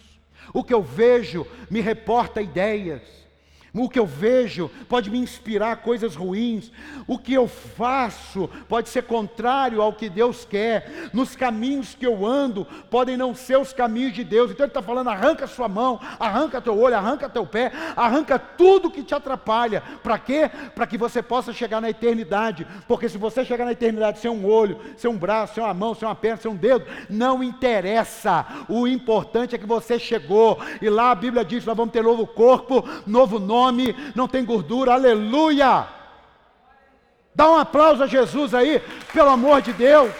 [0.52, 3.21] O que eu vejo me reporta ideias.
[3.74, 6.70] O que eu vejo pode me inspirar coisas ruins.
[7.06, 11.10] O que eu faço pode ser contrário ao que Deus quer.
[11.10, 14.50] Nos caminhos que eu ando podem não ser os caminhos de Deus.
[14.50, 18.90] Então ele está falando: arranca sua mão, arranca teu olho, arranca teu pé, arranca tudo
[18.90, 19.82] que te atrapalha.
[20.02, 20.50] Para quê?
[20.74, 22.66] Para que você possa chegar na eternidade.
[22.86, 25.94] Porque se você chegar na eternidade sem um olho, sem um braço, sem uma mão,
[25.94, 28.44] sem uma perna, sem um dedo, não interessa.
[28.68, 30.58] O importante é que você chegou.
[30.82, 34.44] E lá a Bíblia diz: nós vamos ter novo corpo, novo nome nome, não tem
[34.44, 35.86] gordura, aleluia!
[37.34, 38.80] Dá um aplauso a Jesus aí,
[39.12, 40.12] pelo amor de Deus.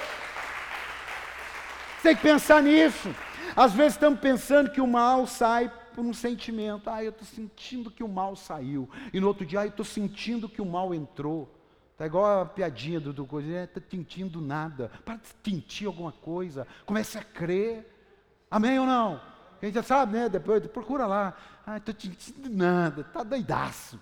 [2.03, 3.15] Tem que pensar nisso.
[3.55, 6.89] Às vezes estamos pensando que o mal sai por um sentimento.
[6.89, 8.89] Ah, eu estou sentindo que o mal saiu.
[9.13, 11.53] E no outro dia, ah, eu estou sentindo que o mal entrou.
[11.93, 14.91] Está igual a piadinha do, do coisa, está é, sentindo nada.
[15.05, 16.67] Para de sentir alguma coisa.
[16.87, 17.87] Comece a crer.
[18.51, 19.21] Amém ou não?
[19.61, 20.29] A gente já sabe, né?
[20.29, 21.37] Depois procura lá.
[21.67, 24.01] Ah, estou sentindo nada, está doidaço.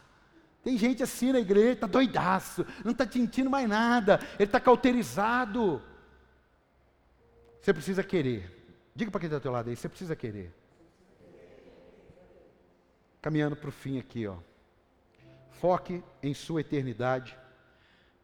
[0.63, 5.83] Tem gente assim na igreja, está doidaço, não está sentindo mais nada, ele está cauterizado.
[7.61, 8.59] Você precisa querer.
[8.95, 10.55] Diga para quem está do teu lado aí, você precisa querer.
[13.23, 14.37] Caminhando para o fim aqui, ó.
[15.53, 17.37] Foque em sua eternidade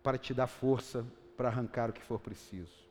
[0.03, 1.05] para te dar força
[1.37, 2.87] para arrancar o que for preciso.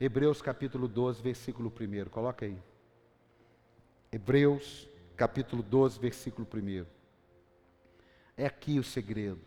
[0.00, 2.10] Hebreus capítulo 12, versículo 1.
[2.10, 2.58] Coloca aí.
[4.12, 6.86] Hebreus capítulo 12, versículo 1.
[8.36, 9.40] É aqui o segredo.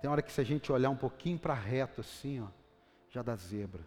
[0.00, 2.48] Tem hora que se a gente olhar um pouquinho para reto assim, ó,
[3.08, 3.86] já dá zebra.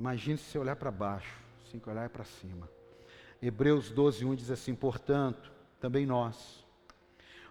[0.00, 2.68] Imagine se você olhar para baixo, assim que olhar para cima.
[3.40, 6.66] Hebreus 12, 1 diz assim: Portanto, também nós,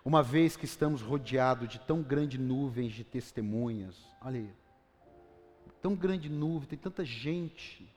[0.04, 4.54] uma vez que estamos rodeados de tão grande nuvens de testemunhas, olha aí,
[5.82, 7.88] tão grande nuvem, tem tanta gente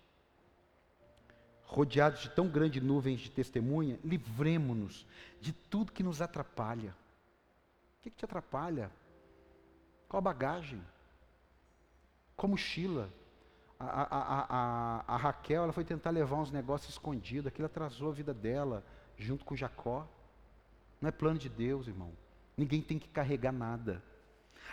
[1.66, 5.06] rodeados de tão grande nuvens de testemunha, livremos-nos
[5.40, 6.94] de tudo que nos atrapalha.
[7.98, 8.90] O que, que te atrapalha?
[10.08, 10.80] Qual a bagagem?
[12.36, 13.10] Qual mochila?
[13.78, 18.14] A, a, a, a, Raquel ela foi tentar levar uns negócios escondidos, aquilo atrasou a
[18.14, 18.84] vida dela,
[19.18, 20.06] junto com Jacó.
[21.00, 22.12] Não é plano de Deus, irmão.
[22.56, 24.02] Ninguém tem que carregar nada.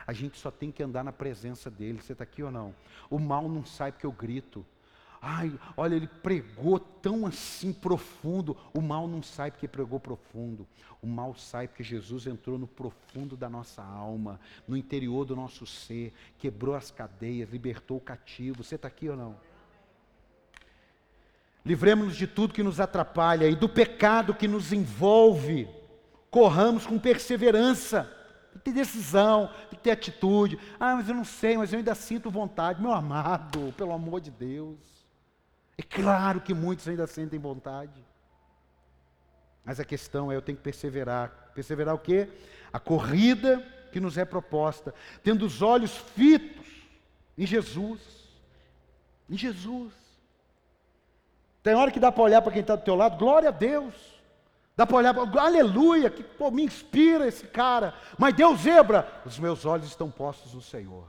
[0.06, 2.02] A gente só tem que andar na presença dele.
[2.02, 2.74] Você está aqui ou não?
[3.10, 4.66] O mal não sai porque eu grito.
[5.22, 8.58] Ai, olha, ele pregou tão assim profundo.
[8.74, 10.68] O mal não sai porque pregou profundo.
[11.00, 15.66] O mal sai porque Jesus entrou no profundo da nossa alma, no interior do nosso
[15.66, 18.64] ser, quebrou as cadeias, libertou o cativo.
[18.64, 19.36] Você está aqui ou não?
[21.64, 25.68] Livremos-nos de tudo que nos atrapalha e do pecado que nos envolve.
[26.32, 28.04] Corramos com perseverança.
[28.52, 30.58] Tem que ter decisão, tem que ter atitude.
[30.80, 32.82] Ah, mas eu não sei, mas eu ainda sinto vontade.
[32.82, 35.01] Meu amado, pelo amor de Deus.
[35.82, 38.06] É claro que muitos ainda sentem vontade.
[39.66, 41.52] Mas a questão é, eu tenho que perseverar.
[41.56, 42.30] Perseverar o quê?
[42.72, 46.68] A corrida que nos é proposta, tendo os olhos fitos
[47.36, 48.00] em Jesus.
[49.28, 49.92] Em Jesus.
[51.64, 53.96] Tem hora que dá para olhar para quem está do teu lado, glória a Deus.
[54.78, 57.96] Dá para olhar, aleluia, que pô, me inspira esse cara.
[58.20, 61.08] Mas Deus zebra, os meus olhos estão postos no Senhor.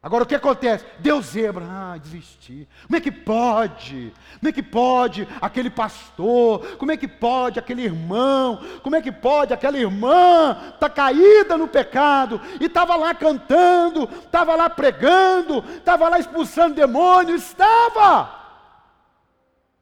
[0.00, 0.84] Agora o que acontece?
[1.00, 2.68] Deus zebra, ah, desisti.
[2.86, 4.12] Como é que pode?
[4.38, 6.76] Como é que pode aquele pastor?
[6.76, 8.60] Como é que pode aquele irmão?
[8.84, 14.54] Como é que pode aquela irmã tá caída no pecado e estava lá cantando, estava
[14.54, 18.38] lá pregando, estava lá expulsando demônios, estava.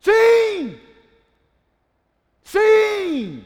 [0.00, 0.80] Sim.
[2.42, 3.44] Sim.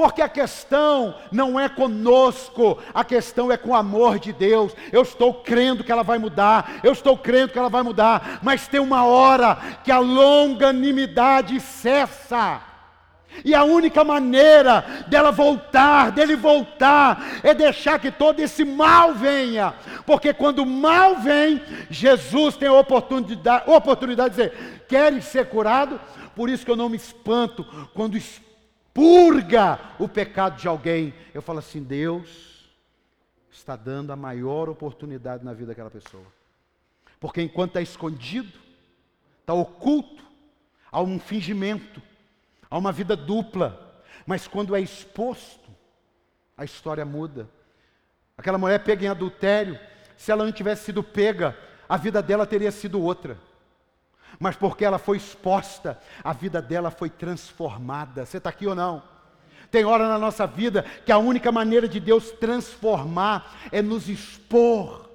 [0.00, 4.72] Porque a questão não é conosco, a questão é com o amor de Deus.
[4.90, 8.66] Eu estou crendo que ela vai mudar, eu estou crendo que ela vai mudar, mas
[8.66, 12.62] tem uma hora que a longanimidade cessa.
[13.44, 19.74] E a única maneira dela voltar, dele voltar, é deixar que todo esse mal venha.
[20.06, 26.00] Porque quando o mal vem, Jesus tem a oportunidade, oportunidade de dizer: queres ser curado?
[26.34, 28.49] Por isso que eu não me espanto quando espírito
[28.94, 31.14] purga o pecado de alguém.
[31.32, 32.70] Eu falo assim: Deus
[33.50, 36.26] está dando a maior oportunidade na vida daquela pessoa.
[37.18, 38.58] Porque enquanto está escondido,
[39.40, 40.24] está oculto,
[40.90, 42.02] há um fingimento,
[42.70, 44.02] há uma vida dupla.
[44.26, 45.70] Mas quando é exposto,
[46.56, 47.48] a história muda.
[48.36, 49.78] Aquela mulher pega em adultério,
[50.16, 51.56] se ela não tivesse sido pega,
[51.88, 53.38] a vida dela teria sido outra.
[54.38, 58.24] Mas porque ela foi exposta, a vida dela foi transformada.
[58.24, 59.02] Você está aqui ou não?
[59.70, 65.08] Tem hora na nossa vida que a única maneira de Deus transformar é nos expor,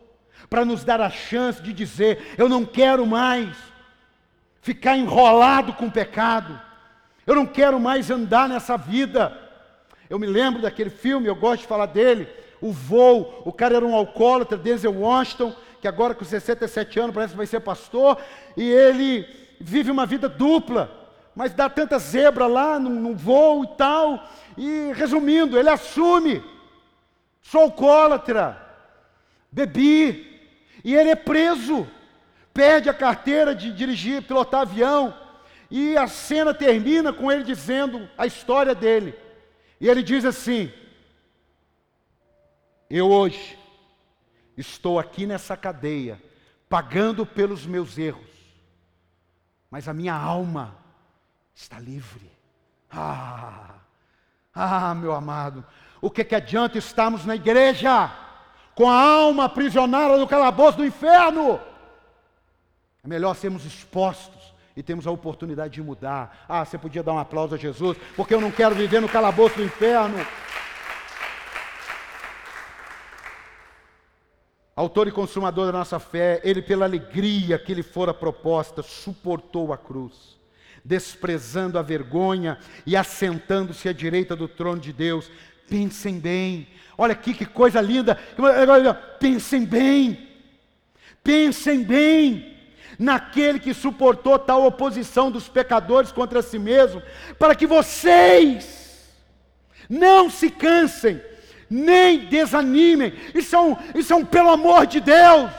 [0.50, 3.56] para nos dar a chance de dizer: eu não quero mais
[4.62, 6.60] ficar enrolado com o pecado,
[7.28, 9.42] eu não quero mais andar nessa vida.
[10.10, 12.30] Eu me lembro daquele filme, eu gosto de falar dele,
[12.62, 13.42] O Voo.
[13.44, 15.54] O cara era um alcoólatra, Denzel Washington,
[15.86, 18.18] que agora com 67 anos parece que vai ser pastor,
[18.58, 19.26] e ele
[19.60, 21.06] vive uma vida dupla
[21.36, 24.26] mas dá tanta zebra lá no, voo e tal.
[24.58, 26.42] E resumindo, ele assume:
[27.42, 28.58] sou alcoólatra,
[29.52, 30.42] bebi,
[30.84, 31.86] e ele é preso,
[32.54, 35.14] perde a carteira de dirigir, pilotar avião,
[35.70, 39.14] e a cena termina com ele dizendo a história dele.
[39.82, 40.72] E ele diz assim:
[42.90, 43.60] Eu hoje
[44.58, 46.22] estou aqui nessa cadeia,
[46.70, 48.30] pagando pelos meus erros,
[49.70, 50.76] mas a minha alma
[51.54, 52.32] está livre.
[52.92, 53.76] Ah,
[54.54, 55.66] ah, meu amado,
[56.02, 58.12] o que, que adianta estarmos na igreja
[58.74, 61.60] com a alma aprisionada no calabouço do inferno?
[63.04, 66.46] É melhor sermos expostos e temos a oportunidade de mudar.
[66.50, 69.56] Ah, você podia dar um aplauso a Jesus, porque eu não quero viver no calabouço
[69.56, 70.18] do inferno.
[74.76, 79.78] Autor e consumador da nossa fé, ele, pela alegria que lhe fora proposta, suportou a
[79.78, 80.36] cruz
[80.86, 85.32] desprezando a vergonha e assentando-se à direita do trono de Deus.
[85.68, 88.16] Pensem bem, olha aqui que coisa linda.
[89.20, 90.30] Pensem bem,
[91.24, 92.56] pensem bem
[93.00, 97.02] naquele que suportou tal oposição dos pecadores contra si mesmo,
[97.40, 99.04] para que vocês
[99.90, 101.20] não se cansem,
[101.70, 103.14] nem desanimem.
[103.34, 105.52] Isso é um, isso é um pelo amor de Deus.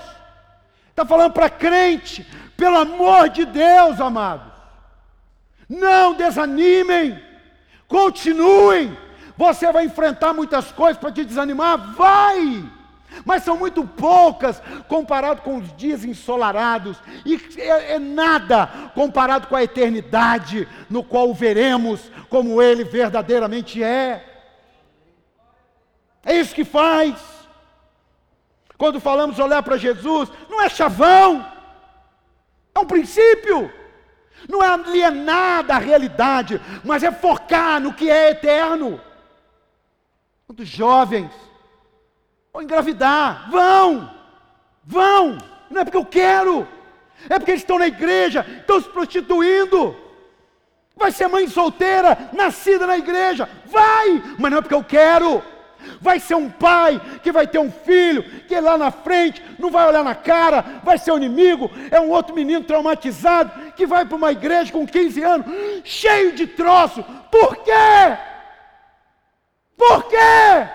[0.90, 2.26] Está falando para crente,
[2.56, 4.52] pelo amor de Deus, amados.
[5.68, 7.20] Não desanimem,
[7.86, 8.96] continuem.
[9.36, 11.94] Você vai enfrentar muitas coisas para te desanimar?
[11.94, 12.64] Vai!
[13.24, 19.56] Mas são muito poucas comparado com os dias ensolarados, e é, é nada comparado com
[19.56, 24.35] a eternidade, no qual veremos como Ele verdadeiramente é.
[26.26, 27.14] É isso que faz.
[28.76, 31.46] Quando falamos olhar para Jesus, não é chavão,
[32.74, 33.72] é um princípio.
[34.48, 39.00] Não é alienar da realidade, mas é focar no que é eterno.
[40.46, 41.30] Quantos jovens
[42.52, 43.50] vão engravidar?
[43.50, 44.10] Vão!
[44.84, 45.38] Vão!
[45.70, 46.68] Não é porque eu quero,
[47.28, 49.96] é porque eles estão na igreja, estão se prostituindo.
[50.96, 55.42] Vai ser mãe solteira, nascida na igreja, vai, mas não é porque eu quero.
[56.00, 59.86] Vai ser um pai que vai ter um filho, que lá na frente não vai
[59.86, 64.16] olhar na cara, vai ser um inimigo, é um outro menino traumatizado que vai para
[64.16, 65.46] uma igreja com 15 anos,
[65.84, 67.02] cheio de troço.
[67.30, 68.16] Por quê?
[69.76, 70.68] Por quê?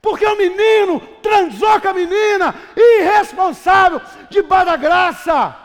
[0.00, 5.56] Porque o menino transou com a menina, irresponsável, debaixo da graça.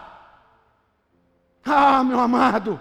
[1.65, 2.79] Ah, meu amado,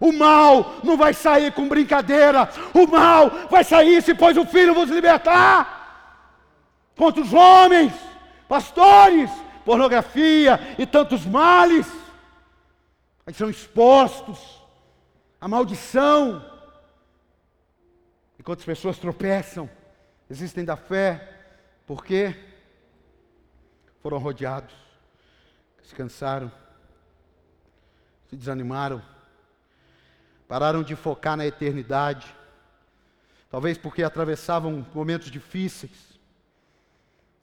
[0.00, 2.48] o mal não vai sair com brincadeira.
[2.72, 5.76] O mal vai sair se pois o Filho vos libertar.
[6.96, 7.92] Contra os homens,
[8.48, 9.30] pastores,
[9.64, 11.86] pornografia e tantos males.
[13.26, 14.38] Aí são expostos
[15.38, 16.44] à maldição.
[18.38, 19.68] E quantas pessoas tropeçam,
[20.30, 21.28] existem da fé,
[21.86, 22.34] porque
[24.02, 24.74] foram rodeados,
[25.82, 26.50] se cansaram,
[28.30, 29.02] se desanimaram
[30.50, 32.26] pararam de focar na eternidade,
[33.48, 36.18] talvez porque atravessavam momentos difíceis.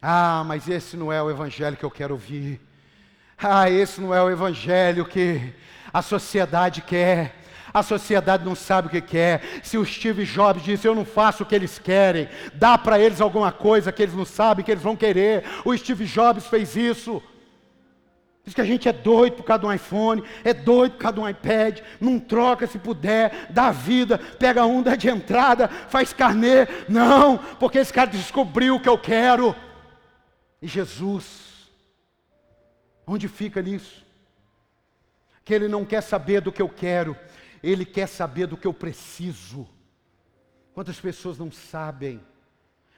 [0.02, 2.60] Ah, mas esse não é o evangelho que eu quero ouvir.
[3.38, 5.56] Ah, esse não é o evangelho que
[5.94, 7.34] a sociedade quer.
[7.74, 9.42] A sociedade não sabe o que quer.
[9.64, 13.22] Se o Steve Jobs disse, eu não faço o que eles querem, dá para eles
[13.22, 15.46] alguma coisa que eles não sabem, que eles vão querer.
[15.64, 17.24] O Steve Jobs fez isso.
[18.48, 21.16] Diz que a gente é doido por causa de um iPhone, é doido por causa
[21.16, 26.14] de um iPad, não troca se puder, dá vida, pega um, dá de entrada, faz
[26.14, 26.66] carnê.
[26.88, 29.54] Não, porque esse cara descobriu o que eu quero.
[30.62, 31.70] E Jesus,
[33.06, 34.06] onde fica nisso?
[35.44, 37.18] Que ele não quer saber do que eu quero,
[37.62, 39.68] ele quer saber do que eu preciso.
[40.74, 42.22] Quantas pessoas não sabem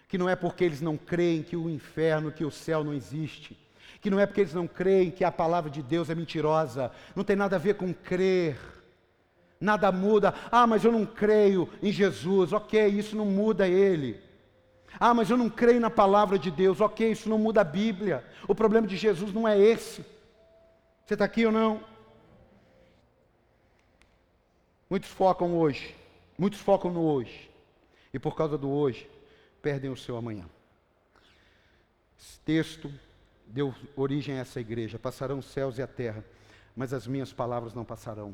[0.08, 3.58] que não é porque eles não creem que o inferno, que o céu não existe
[4.02, 7.24] que não é porque eles não creem que a palavra de Deus é mentirosa, não
[7.24, 8.58] tem nada a ver com crer.
[9.60, 10.34] Nada muda.
[10.50, 12.54] Ah, mas eu não creio em Jesus.
[12.54, 14.22] Ok, isso não muda ele.
[14.98, 16.80] Ah, mas eu não creio na palavra de Deus.
[16.80, 18.24] Ok, isso não muda a Bíblia.
[18.48, 20.06] O problema de Jesus não é esse.
[21.06, 21.84] Você está aqui ou não?
[24.90, 25.96] Muitos focam hoje,
[26.38, 27.50] muitos focam no hoje.
[28.14, 29.08] E por causa do hoje,
[29.62, 30.46] perdem o seu amanhã.
[32.20, 32.92] Esse texto
[33.50, 35.00] deu origem a essa igreja.
[35.00, 36.24] Passarão os céus e a terra,
[36.76, 38.34] mas as minhas palavras não passarão.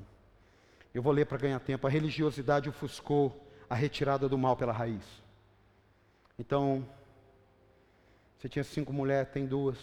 [0.94, 1.88] Eu vou ler para ganhar tempo.
[1.88, 5.04] A religiosidade ofuscou a retirada do mal pela raiz.
[6.38, 6.88] Então,
[8.38, 9.78] você tinha cinco mulheres, tem duas.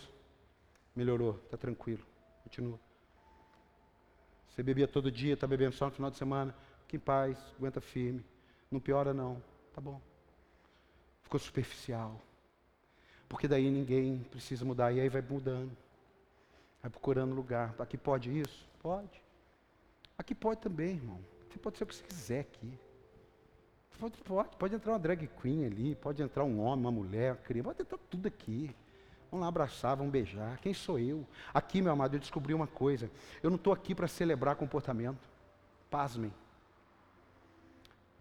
[0.94, 2.04] Melhorou, está tranquilo.
[2.44, 2.78] Continua.
[4.48, 6.54] Você bebia todo dia, está bebendo só no final de semana.
[6.82, 8.24] Fique em paz, aguenta firme.
[8.70, 9.42] Não piora não.
[9.74, 10.00] Tá bom.
[11.22, 12.20] Ficou superficial.
[13.32, 14.92] Porque daí ninguém precisa mudar.
[14.92, 15.72] E aí vai mudando.
[16.82, 17.74] Vai procurando lugar.
[17.78, 18.68] Aqui pode isso?
[18.82, 19.22] Pode.
[20.18, 21.18] Aqui pode também, irmão.
[21.48, 22.78] Você pode ser o que você quiser aqui.
[23.98, 27.38] Pode, pode, pode entrar uma drag queen ali, pode entrar um homem, uma mulher, uma
[27.38, 28.76] criança, pode entrar tudo aqui.
[29.30, 30.58] Vamos lá abraçar, vamos beijar.
[30.58, 31.26] Quem sou eu?
[31.54, 33.10] Aqui, meu amado, eu descobri uma coisa.
[33.42, 35.26] Eu não estou aqui para celebrar comportamento.
[35.90, 36.34] Pasmem.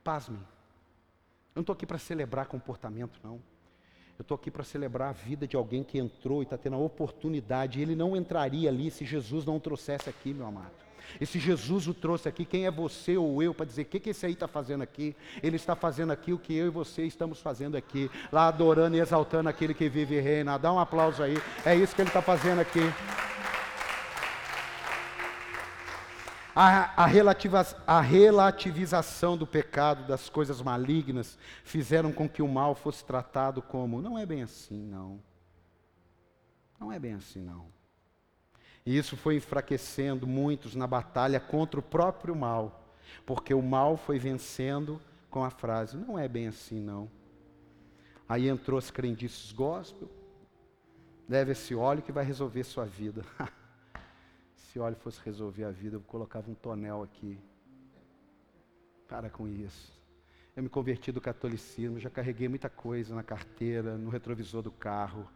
[0.06, 0.40] Pasmem.
[0.40, 3.51] Eu não estou aqui para celebrar comportamento, não.
[4.22, 6.80] Eu estou aqui para celebrar a vida de alguém que entrou e está tendo a
[6.80, 7.82] oportunidade.
[7.82, 10.70] Ele não entraria ali se Jesus não o trouxesse aqui, meu amado.
[11.20, 14.00] E se Jesus o trouxe aqui, quem é você ou eu para dizer o que,
[14.00, 15.16] que esse aí está fazendo aqui?
[15.42, 19.00] Ele está fazendo aqui o que eu e você estamos fazendo aqui, lá adorando e
[19.00, 20.56] exaltando aquele que vive e reina.
[20.60, 22.82] Dá um aplauso aí, é isso que ele está fazendo aqui.
[26.54, 32.76] A, a, relativa, a, relativização do pecado, das coisas malignas, fizeram com que o mal
[32.76, 35.20] fosse tratado como: não é bem assim, não.
[36.80, 37.68] Não é bem assim, não.
[38.86, 42.96] E isso foi enfraquecendo muitos na batalha contra o próprio mal,
[43.26, 45.00] porque o mal foi vencendo
[45.30, 47.10] com a frase: não é bem assim, não.
[48.28, 50.10] Aí entrou as crendices gospel,
[51.30, 53.24] leve esse óleo que vai resolver sua vida.
[54.72, 57.38] Se óleo fosse resolver a vida, eu colocava um tonel aqui.
[59.06, 59.92] Para com isso.
[60.56, 65.28] Eu me converti do catolicismo, já carreguei muita coisa na carteira, no retrovisor do carro.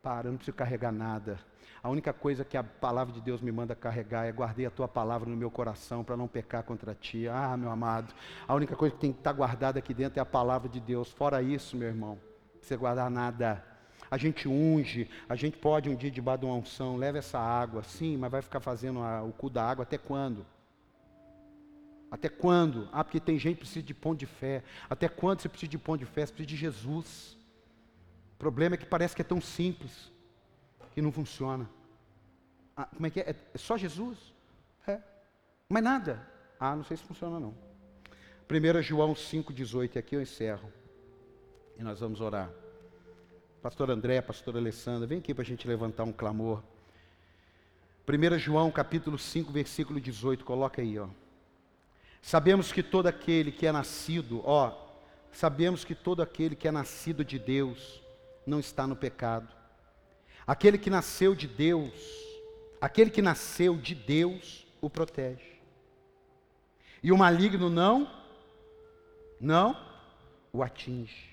[0.00, 1.40] Para, eu não preciso carregar nada.
[1.82, 4.86] A única coisa que a palavra de Deus me manda carregar é guardei a tua
[4.86, 7.26] palavra no meu coração para não pecar contra ti.
[7.26, 8.14] Ah, meu amado,
[8.46, 11.10] a única coisa que tem que estar guardada aqui dentro é a palavra de Deus.
[11.10, 12.20] Fora isso, meu irmão,
[12.52, 13.69] não precisa guardar nada.
[14.10, 17.82] A gente unge, a gente pode um dia debaixo de uma unção, leva essa água,
[17.84, 20.44] sim, mas vai ficar fazendo a, o cu da água até quando?
[22.10, 22.88] Até quando?
[22.92, 24.64] Ah, porque tem gente que precisa de pão de fé.
[24.88, 26.26] Até quando você precisa de pão de fé?
[26.26, 27.38] Você precisa de Jesus.
[28.34, 30.10] O problema é que parece que é tão simples
[30.92, 31.70] que não funciona.
[32.76, 33.30] Ah, como é que é?
[33.54, 34.18] É só Jesus?
[34.88, 34.98] É.
[35.68, 36.26] Mas nada.
[36.58, 37.54] Ah, não sei se funciona não.
[38.50, 40.72] 1 João 5,18, aqui eu encerro.
[41.78, 42.50] E nós vamos orar.
[43.62, 46.62] Pastor André, pastor Alessandra, vem aqui para a gente levantar um clamor.
[48.08, 51.08] 1 João capítulo 5, versículo 18, coloca aí, ó.
[52.22, 54.72] Sabemos que todo aquele que é nascido, ó,
[55.30, 58.02] sabemos que todo aquele que é nascido de Deus
[58.46, 59.54] não está no pecado.
[60.46, 61.92] Aquele que nasceu de Deus,
[62.80, 65.60] aquele que nasceu de Deus o protege.
[67.02, 68.10] E o maligno não,
[69.38, 69.76] não
[70.50, 71.29] o atinge.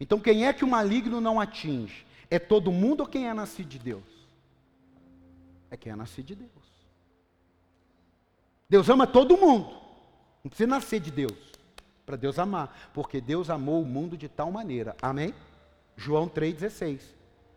[0.00, 2.06] Então, quem é que o maligno não atinge?
[2.30, 4.02] É todo mundo ou quem é nascido de Deus?
[5.70, 6.50] É quem é nascido de Deus.
[8.68, 9.70] Deus ama todo mundo.
[10.42, 11.54] Não precisa nascer de Deus
[12.04, 14.96] para Deus amar, porque Deus amou o mundo de tal maneira.
[15.00, 15.32] Amém?
[15.96, 17.00] João 3,16.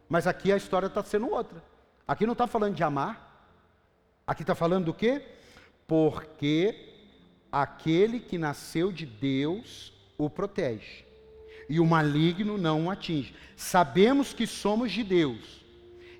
[0.07, 1.61] Mas aqui a história está sendo outra.
[2.07, 3.25] Aqui não está falando de amar.
[4.25, 5.25] Aqui está falando do quê?
[5.85, 6.93] Porque
[7.51, 11.06] aquele que nasceu de Deus o protege
[11.69, 13.33] e o maligno não o atinge.
[13.55, 15.65] Sabemos que somos de Deus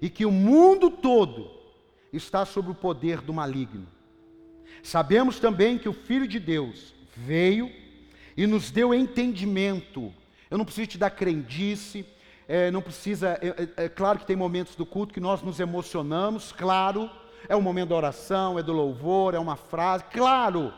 [0.01, 1.51] e que o mundo todo
[2.11, 3.87] está sob o poder do maligno.
[4.83, 7.71] Sabemos também que o Filho de Deus veio
[8.35, 10.13] e nos deu entendimento.
[10.49, 12.05] Eu não preciso te dar crendice,
[12.47, 13.37] é, não precisa.
[13.41, 17.09] É, é, é, claro que tem momentos do culto que nós nos emocionamos, claro.
[17.49, 20.73] É o momento da oração, é do louvor, é uma frase, claro.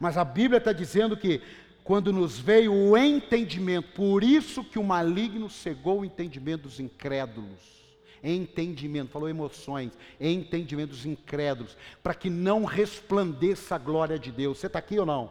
[0.00, 1.40] Mas a Bíblia está dizendo que
[1.84, 7.74] quando nos veio o entendimento, por isso que o maligno cegou o entendimento dos incrédulos.
[8.22, 14.58] Entendimento, falou emoções, entendimento dos incrédulos, para que não resplandeça a glória de Deus.
[14.58, 15.30] Você está aqui ou não?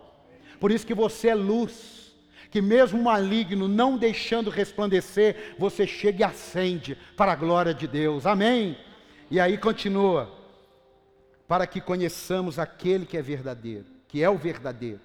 [0.60, 2.14] Por isso que você é luz,
[2.52, 7.88] que mesmo o maligno não deixando resplandecer, você chega e acende para a glória de
[7.88, 8.28] Deus.
[8.28, 8.78] Amém?
[9.32, 10.32] E aí continua,
[11.48, 15.02] para que conheçamos aquele que é verdadeiro, que é o verdadeiro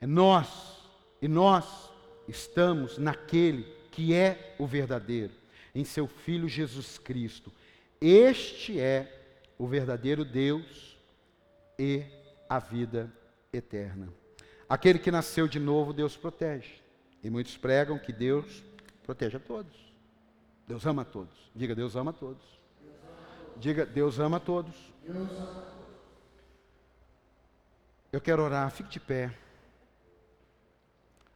[0.00, 0.48] é nós,
[1.20, 1.86] e nós
[2.28, 5.32] Estamos naquele que é o verdadeiro,
[5.74, 7.52] em seu Filho Jesus Cristo.
[8.00, 9.12] Este é
[9.56, 10.98] o verdadeiro Deus
[11.78, 12.04] e
[12.48, 13.12] a vida
[13.52, 14.08] eterna.
[14.68, 16.82] Aquele que nasceu de novo, Deus protege.
[17.22, 18.64] E muitos pregam que Deus
[19.04, 19.74] protege a todos.
[20.66, 21.50] Deus ama a todos.
[21.54, 22.44] Diga, Deus ama a todos.
[23.56, 24.74] Diga, Deus ama a todos.
[28.12, 29.45] Eu quero orar, fique de pé.